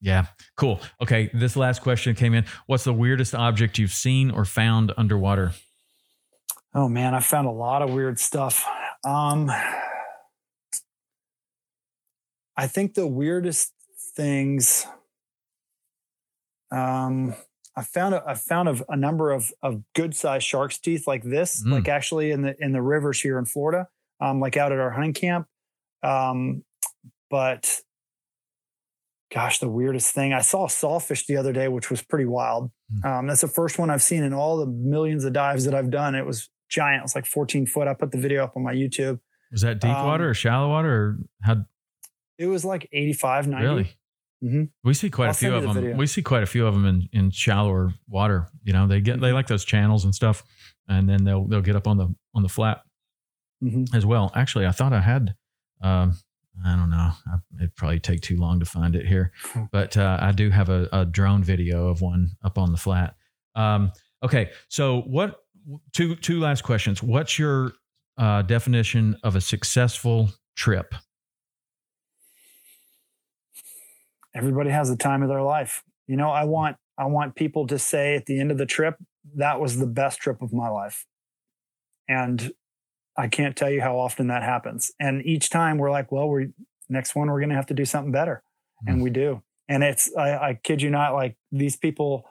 [0.00, 0.26] Yeah,
[0.56, 0.80] cool.
[1.00, 2.44] Okay, this last question came in.
[2.66, 5.52] What's the weirdest object you've seen or found underwater?
[6.74, 8.64] Oh man, I found a lot of weird stuff.
[9.04, 9.50] Um,
[12.56, 13.72] I think the weirdest
[14.16, 14.86] things.
[16.70, 17.34] Um,
[17.76, 21.22] I found a, I found a, a number of of good sized shark's teeth like
[21.24, 21.72] this, Mm.
[21.72, 23.88] like actually in the in the rivers here in Florida,
[24.20, 25.46] um, like out at our hunting camp.
[26.02, 26.64] Um,
[27.30, 27.80] but
[29.32, 32.70] gosh, the weirdest thing I saw a sawfish the other day, which was pretty wild.
[32.92, 33.04] Mm.
[33.04, 35.90] Um, that's the first one I've seen in all the millions of dives that I've
[35.90, 36.14] done.
[36.14, 37.00] It was giant.
[37.00, 37.86] It was like 14 foot.
[37.88, 39.20] I put the video up on my YouTube.
[39.52, 41.64] Was that deep Um, water or shallow water or how
[42.38, 43.66] It was like 85, 90.
[43.66, 43.90] really?
[44.42, 44.70] Mhm.
[44.82, 45.82] We see quite I'll a few of the them.
[45.82, 45.96] video.
[45.98, 48.48] We see quite a few of them in, in shallower water.
[48.62, 49.34] You know, they get they Mhm.
[49.34, 50.42] like those channels and stuff,
[50.88, 52.82] and then they'll they'll get up on the on the flat.
[53.62, 53.94] mm-hmm.
[53.94, 54.32] as well.
[54.34, 55.34] Actually, I thought I had.
[55.82, 56.14] Um,
[56.64, 57.12] I don't know.
[57.26, 59.32] I, it'd probably take too long to find it here,
[59.72, 63.16] but uh, I do have a, a, drone video of one up on the flat.
[63.54, 63.92] Um,
[64.22, 65.42] okay, so what?
[65.92, 67.02] Two two last questions.
[67.02, 67.72] What's your
[68.18, 70.94] uh, definition of a successful trip?
[74.34, 75.82] Everybody has the time of their life.
[76.06, 78.96] You know, I want I want people to say at the end of the trip,
[79.36, 81.06] that was the best trip of my life.
[82.08, 82.52] And
[83.16, 84.92] I can't tell you how often that happens.
[85.00, 86.48] And each time we're like, well, we're
[86.88, 88.42] next one, we're going to have to do something better.
[88.86, 88.92] Mm.
[88.92, 89.42] And we do.
[89.68, 92.24] And it's, I, I kid you not, like these people,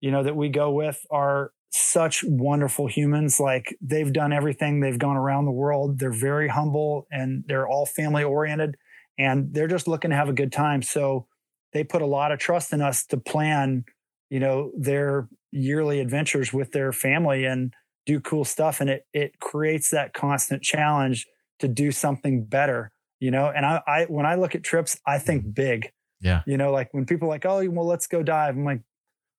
[0.00, 3.38] you know, that we go with are such wonderful humans.
[3.38, 5.98] Like they've done everything, they've gone around the world.
[5.98, 8.76] They're very humble and they're all family oriented
[9.18, 10.82] and they're just looking to have a good time.
[10.82, 11.26] So
[11.72, 13.84] they put a lot of trust in us to plan,
[14.30, 17.74] you know, their yearly adventures with their family and
[18.06, 18.80] do cool stuff.
[18.80, 21.26] And it it creates that constant challenge
[21.58, 23.52] to do something better, you know.
[23.54, 25.50] And I, I when I look at trips, I think mm-hmm.
[25.50, 25.90] big.
[26.20, 26.42] Yeah.
[26.46, 28.56] You know, like when people are like, oh, well, let's go dive.
[28.56, 28.80] I'm like,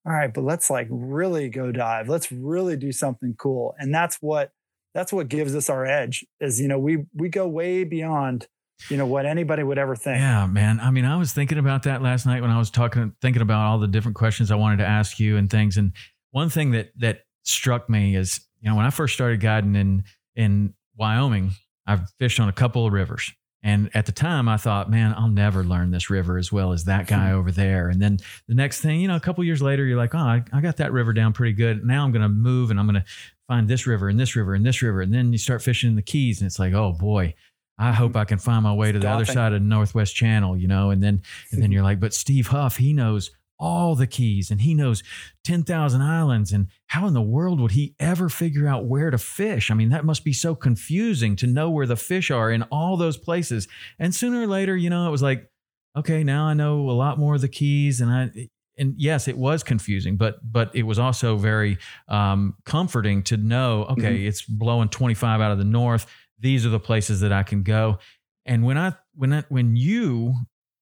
[0.05, 2.07] all right, but let's like really go dive.
[2.07, 3.75] Let's really do something cool.
[3.77, 4.51] And that's what
[4.93, 8.47] that's what gives us our edge is, you know, we we go way beyond
[8.89, 10.19] you know what anybody would ever think.
[10.19, 10.79] Yeah, man.
[10.79, 13.65] I mean, I was thinking about that last night when I was talking, thinking about
[13.65, 15.75] all the different questions I wanted to ask you and things.
[15.75, 15.91] And
[16.31, 20.03] one thing that that struck me is, you know, when I first started guiding in
[20.35, 21.51] in Wyoming,
[21.85, 23.33] I've fished on a couple of rivers.
[23.61, 26.85] And at the time, I thought, man, I'll never learn this river as well as
[26.85, 27.89] that guy over there.
[27.89, 30.43] And then the next thing, you know, a couple years later, you're like, oh, I,
[30.53, 31.83] I got that river down pretty good.
[31.83, 33.05] Now I'm going to move and I'm going to
[33.49, 35.01] find this river and this river and this river.
[35.01, 37.33] And then you start fishing in the Keys, and it's like, oh boy,
[37.77, 37.95] I mm-hmm.
[37.95, 40.67] hope I can find my way to the other side of the Northwest Channel, you
[40.67, 44.49] know, and then and then you're like, but Steve Huff, he knows all the keys
[44.49, 45.03] and he knows
[45.43, 49.69] 10,000 islands and how in the world would he ever figure out where to fish?
[49.69, 52.97] I mean, that must be so confusing to know where the fish are in all
[52.97, 53.67] those places.
[53.99, 55.49] And sooner or later, you know, it was like,
[55.97, 59.37] okay, now I know a lot more of the keys and I and yes, it
[59.37, 63.83] was confusing, but but it was also very um, comforting to know.
[63.89, 64.27] Okay, mm-hmm.
[64.27, 66.07] it's blowing 25 out of the north
[66.39, 67.99] these are the places that I can go.
[68.45, 70.33] And when I when I, when you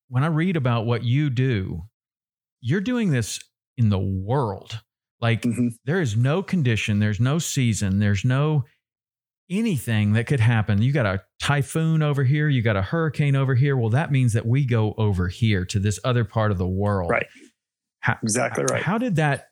[0.10, 1.84] when I read about what you do,
[2.68, 3.40] you're doing this
[3.78, 4.82] in the world.
[5.22, 5.70] Like mm-hmm.
[5.86, 8.66] there is no condition, there's no season, there's no
[9.50, 10.82] anything that could happen.
[10.82, 13.78] You got a typhoon over here, you got a hurricane over here.
[13.78, 17.10] Well, that means that we go over here to this other part of the world.
[17.10, 17.26] Right.
[18.02, 18.84] How, exactly right.
[18.84, 19.48] How did that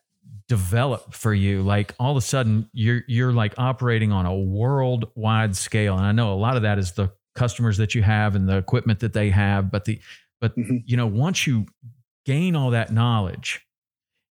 [0.48, 5.56] develop for you like all of a sudden you're you're like operating on a worldwide
[5.56, 8.48] scale and i know a lot of that is the customers that you have and
[8.48, 10.00] the equipment that they have but the
[10.40, 10.76] but mm-hmm.
[10.84, 11.66] you know once you
[12.26, 13.64] gain all that knowledge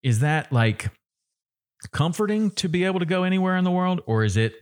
[0.04, 0.92] is that like
[1.92, 4.54] comforting to be able to go anywhere in the world or is it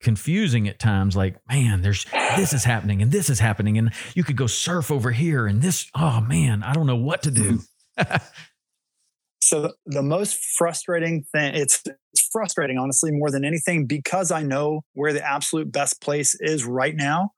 [0.00, 2.06] confusing at times like man there's
[2.36, 5.60] this is happening and this is happening and you could go surf over here and
[5.60, 7.60] this oh man i don't know what to do
[7.98, 8.16] mm-hmm.
[9.48, 14.82] So the most frustrating thing, it's, it's frustrating, honestly, more than anything, because I know
[14.92, 17.30] where the absolute best place is right now,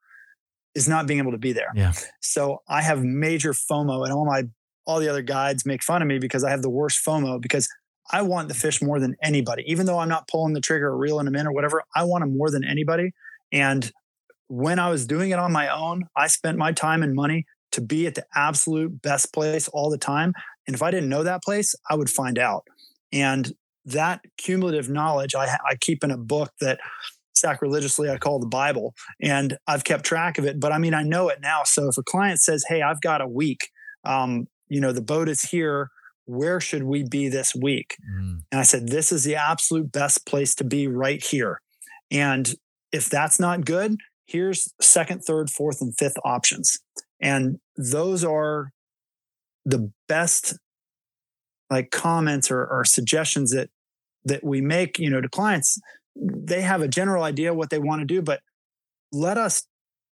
[0.75, 1.69] is not being able to be there.
[1.73, 1.93] Yeah.
[2.19, 4.43] So I have major FOMO, and all my
[4.85, 7.67] all the other guides make fun of me because I have the worst FOMO because
[8.11, 9.63] I want the fish more than anybody.
[9.67, 12.23] Even though I'm not pulling the trigger or reeling them in or whatever, I want
[12.23, 13.11] them more than anybody.
[13.51, 13.91] And
[14.47, 17.81] when I was doing it on my own, I spent my time and money to
[17.81, 20.33] be at the absolute best place all the time.
[20.67, 22.63] And if I didn't know that place, I would find out.
[23.13, 23.53] And
[23.85, 26.79] that cumulative knowledge I, I keep in a book that
[27.33, 28.93] sacrilegiously I call the Bible.
[29.21, 30.59] And I've kept track of it.
[30.59, 31.61] But I mean, I know it now.
[31.63, 33.69] So if a client says, Hey, I've got a week,
[34.03, 35.89] um, you know, the boat is here.
[36.25, 37.97] Where should we be this week?
[38.09, 38.43] Mm.
[38.51, 41.59] And I said, This is the absolute best place to be right here.
[42.09, 42.55] And
[42.93, 46.79] if that's not good, here's second, third, fourth, and fifth options.
[47.21, 48.71] And those are
[49.65, 50.57] the best
[51.69, 53.69] like comments or, or suggestions that
[54.23, 55.79] that we make you know to clients
[56.15, 58.41] they have a general idea what they want to do but
[59.11, 59.63] let us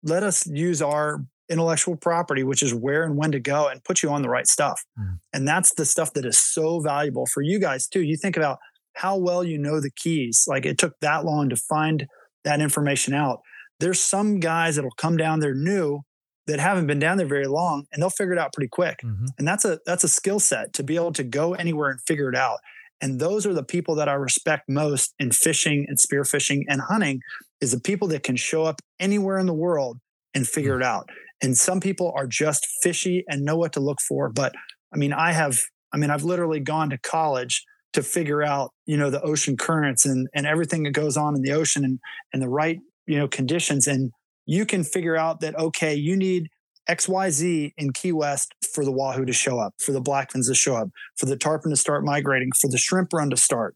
[0.03, 4.01] let us use our intellectual property which is where and when to go and put
[4.01, 5.17] you on the right stuff mm.
[5.33, 8.57] and that's the stuff that is so valuable for you guys too you think about
[8.95, 12.07] how well you know the keys like it took that long to find
[12.43, 13.39] that information out
[13.79, 16.01] there's some guys that'll come down there new
[16.47, 18.99] that haven't been down there very long and they'll figure it out pretty quick.
[19.03, 19.25] Mm-hmm.
[19.37, 22.29] And that's a that's a skill set to be able to go anywhere and figure
[22.29, 22.59] it out.
[23.01, 27.21] And those are the people that I respect most in fishing and spearfishing and hunting
[27.59, 29.99] is the people that can show up anywhere in the world
[30.33, 30.83] and figure mm-hmm.
[30.83, 31.09] it out.
[31.43, 34.53] And some people are just fishy and know what to look for, but
[34.93, 35.59] I mean I have
[35.93, 40.05] I mean I've literally gone to college to figure out, you know, the ocean currents
[40.05, 41.99] and and everything that goes on in the ocean and
[42.31, 43.85] and the right you know conditions.
[43.87, 44.11] And
[44.45, 46.47] you can figure out that okay you need
[46.89, 50.75] xyz in key west for the wahoo to show up for the blackfins to show
[50.75, 53.75] up for the tarpon to start migrating for the shrimp run to start.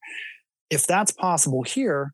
[0.69, 2.14] If that's possible here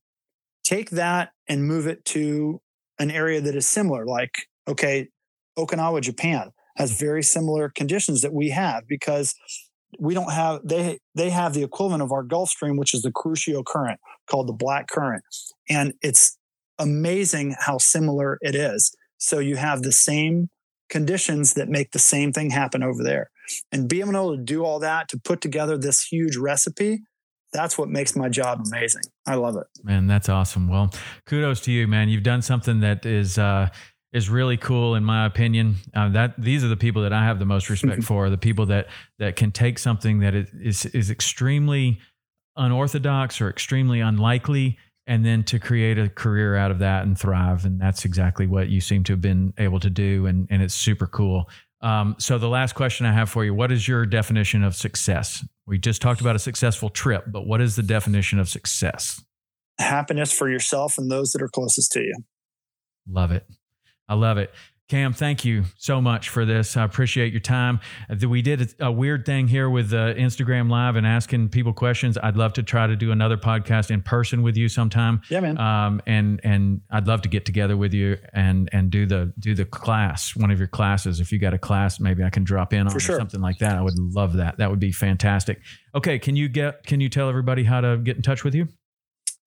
[0.64, 2.62] take that and move it to
[3.00, 5.08] an area that is similar like okay
[5.58, 9.36] okinawa japan has very similar conditions that we have because
[10.00, 13.12] we don't have they they have the equivalent of our Gulf Stream, which is the
[13.12, 15.24] Kuroshio current called the Black Current,
[15.70, 16.38] and it's
[16.80, 18.96] amazing how similar it is.
[19.18, 20.50] So you have the same
[20.90, 23.30] conditions that make the same thing happen over there,
[23.72, 27.02] and being able to do all that to put together this huge recipe.
[27.52, 29.04] That's what makes my job amazing.
[29.28, 29.68] I love it.
[29.84, 30.68] Man, that's awesome.
[30.68, 30.92] Well,
[31.28, 32.10] kudos to you, man.
[32.10, 33.70] You've done something that is uh,
[34.14, 35.76] is really cool in my opinion.
[35.94, 38.30] Uh, that these are the people that I have the most respect for.
[38.30, 38.88] The people that
[39.20, 42.00] that can take something that is is extremely
[42.56, 44.78] unorthodox or extremely unlikely,
[45.08, 47.66] and then to create a career out of that and thrive.
[47.66, 50.28] And that's exactly what you seem to have been able to do.
[50.28, 51.50] And and it's super cool.
[51.82, 55.44] Um, so the last question I have for you: What is your definition of success?
[55.66, 59.22] We just talked about a successful trip, but what is the definition of success?
[59.80, 62.14] Happiness for yourself and those that are closest to you.
[63.10, 63.46] Love it.
[64.08, 64.54] I love it.
[64.90, 66.76] Cam, thank you so much for this.
[66.76, 67.80] I appreciate your time.
[68.10, 72.18] Uh, we did a weird thing here with uh, Instagram Live and asking people questions.
[72.22, 75.22] I'd love to try to do another podcast in person with you sometime.
[75.30, 75.58] Yeah, man.
[75.58, 79.56] Um, and and I'd love to get together with you and and do the do
[79.56, 81.22] the class, one of your classes.
[81.22, 83.18] If you got a class, maybe I can drop in on sure.
[83.18, 83.78] something like that.
[83.78, 84.58] I would love that.
[84.58, 85.62] That would be fantastic.
[85.96, 88.68] Okay, can you get can you tell everybody how to get in touch with you?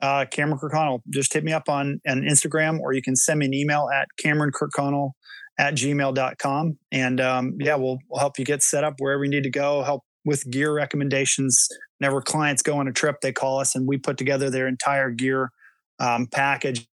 [0.01, 1.01] Uh, Cameron Kirkconnell.
[1.11, 4.09] Just hit me up on, on Instagram or you can send me an email at
[4.19, 5.13] Cameron Kirkconnell
[5.59, 6.79] at gmail.com.
[6.93, 9.83] And um, yeah, we'll, we'll help you get set up wherever you need to go,
[9.83, 11.69] help with gear recommendations.
[11.99, 15.11] Whenever clients go on a trip, they call us and we put together their entire
[15.11, 15.51] gear
[15.99, 16.87] um, package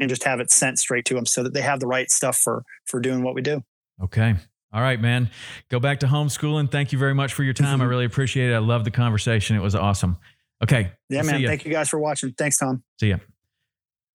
[0.00, 2.38] and just have it sent straight to them so that they have the right stuff
[2.38, 3.62] for for doing what we do.
[4.02, 4.34] Okay.
[4.72, 5.30] All right, man.
[5.68, 6.70] Go back to homeschooling.
[6.70, 7.82] Thank you very much for your time.
[7.82, 8.54] I really appreciate it.
[8.54, 9.54] I love the conversation.
[9.54, 10.16] It was awesome.
[10.62, 10.92] Okay.
[11.08, 11.44] Yeah, man.
[11.44, 12.32] Thank you guys for watching.
[12.32, 12.82] Thanks, Tom.
[13.00, 13.16] See ya.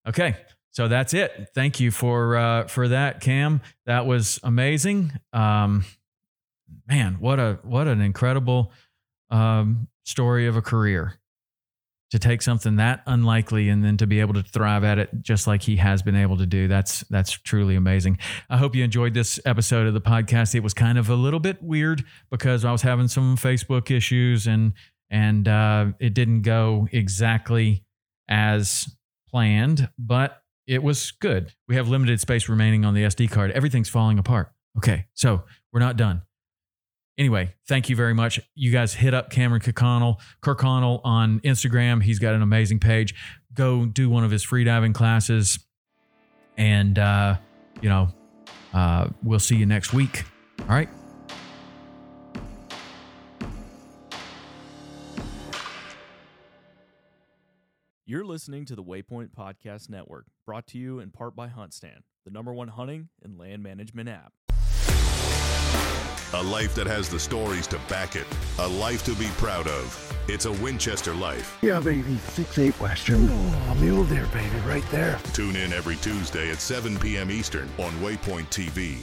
[0.07, 0.37] Okay.
[0.71, 1.49] So that's it.
[1.55, 3.61] Thank you for uh, for that, Cam.
[3.85, 5.11] That was amazing.
[5.33, 5.85] Um,
[6.87, 8.71] man, what a what an incredible
[9.29, 11.19] um, story of a career.
[12.11, 15.45] To take something that unlikely and then to be able to thrive at it just
[15.45, 16.69] like he has been able to do.
[16.69, 18.19] That's that's truly amazing.
[18.49, 20.55] I hope you enjoyed this episode of the podcast.
[20.55, 24.47] It was kind of a little bit weird because I was having some Facebook issues
[24.47, 24.71] and
[25.09, 27.83] and uh, it didn't go exactly
[28.29, 28.89] as
[29.29, 31.53] planned, but it was good.
[31.67, 33.51] We have limited space remaining on the SD card.
[33.51, 34.51] Everything's falling apart.
[34.77, 36.21] Okay, so we're not done.
[37.17, 38.39] Anyway, thank you very much.
[38.53, 42.03] You guys hit up Cameron Kirkconnell, Kirkconnell on Instagram.
[42.03, 43.15] He's got an amazing page.
[43.53, 45.57] Go do one of his freediving classes,
[46.57, 47.37] and uh,
[47.81, 48.09] you know,
[48.73, 50.25] uh, we'll see you next week.
[50.61, 50.89] All right.
[58.09, 62.31] You're listening to the Waypoint Podcast Network, brought to you in part by HuntStand, the
[62.31, 64.31] number one hunting and land management app.
[66.33, 68.25] A life that has the stories to back it.
[68.59, 70.13] A life to be proud of.
[70.29, 71.57] It's a Winchester life.
[71.61, 72.15] Yeah, baby.
[72.29, 73.27] Six eight Western.
[73.29, 75.19] Oh, mule deer, baby, right there.
[75.33, 77.29] Tune in every Tuesday at 7 p.m.
[77.29, 78.99] Eastern on Waypoint TV.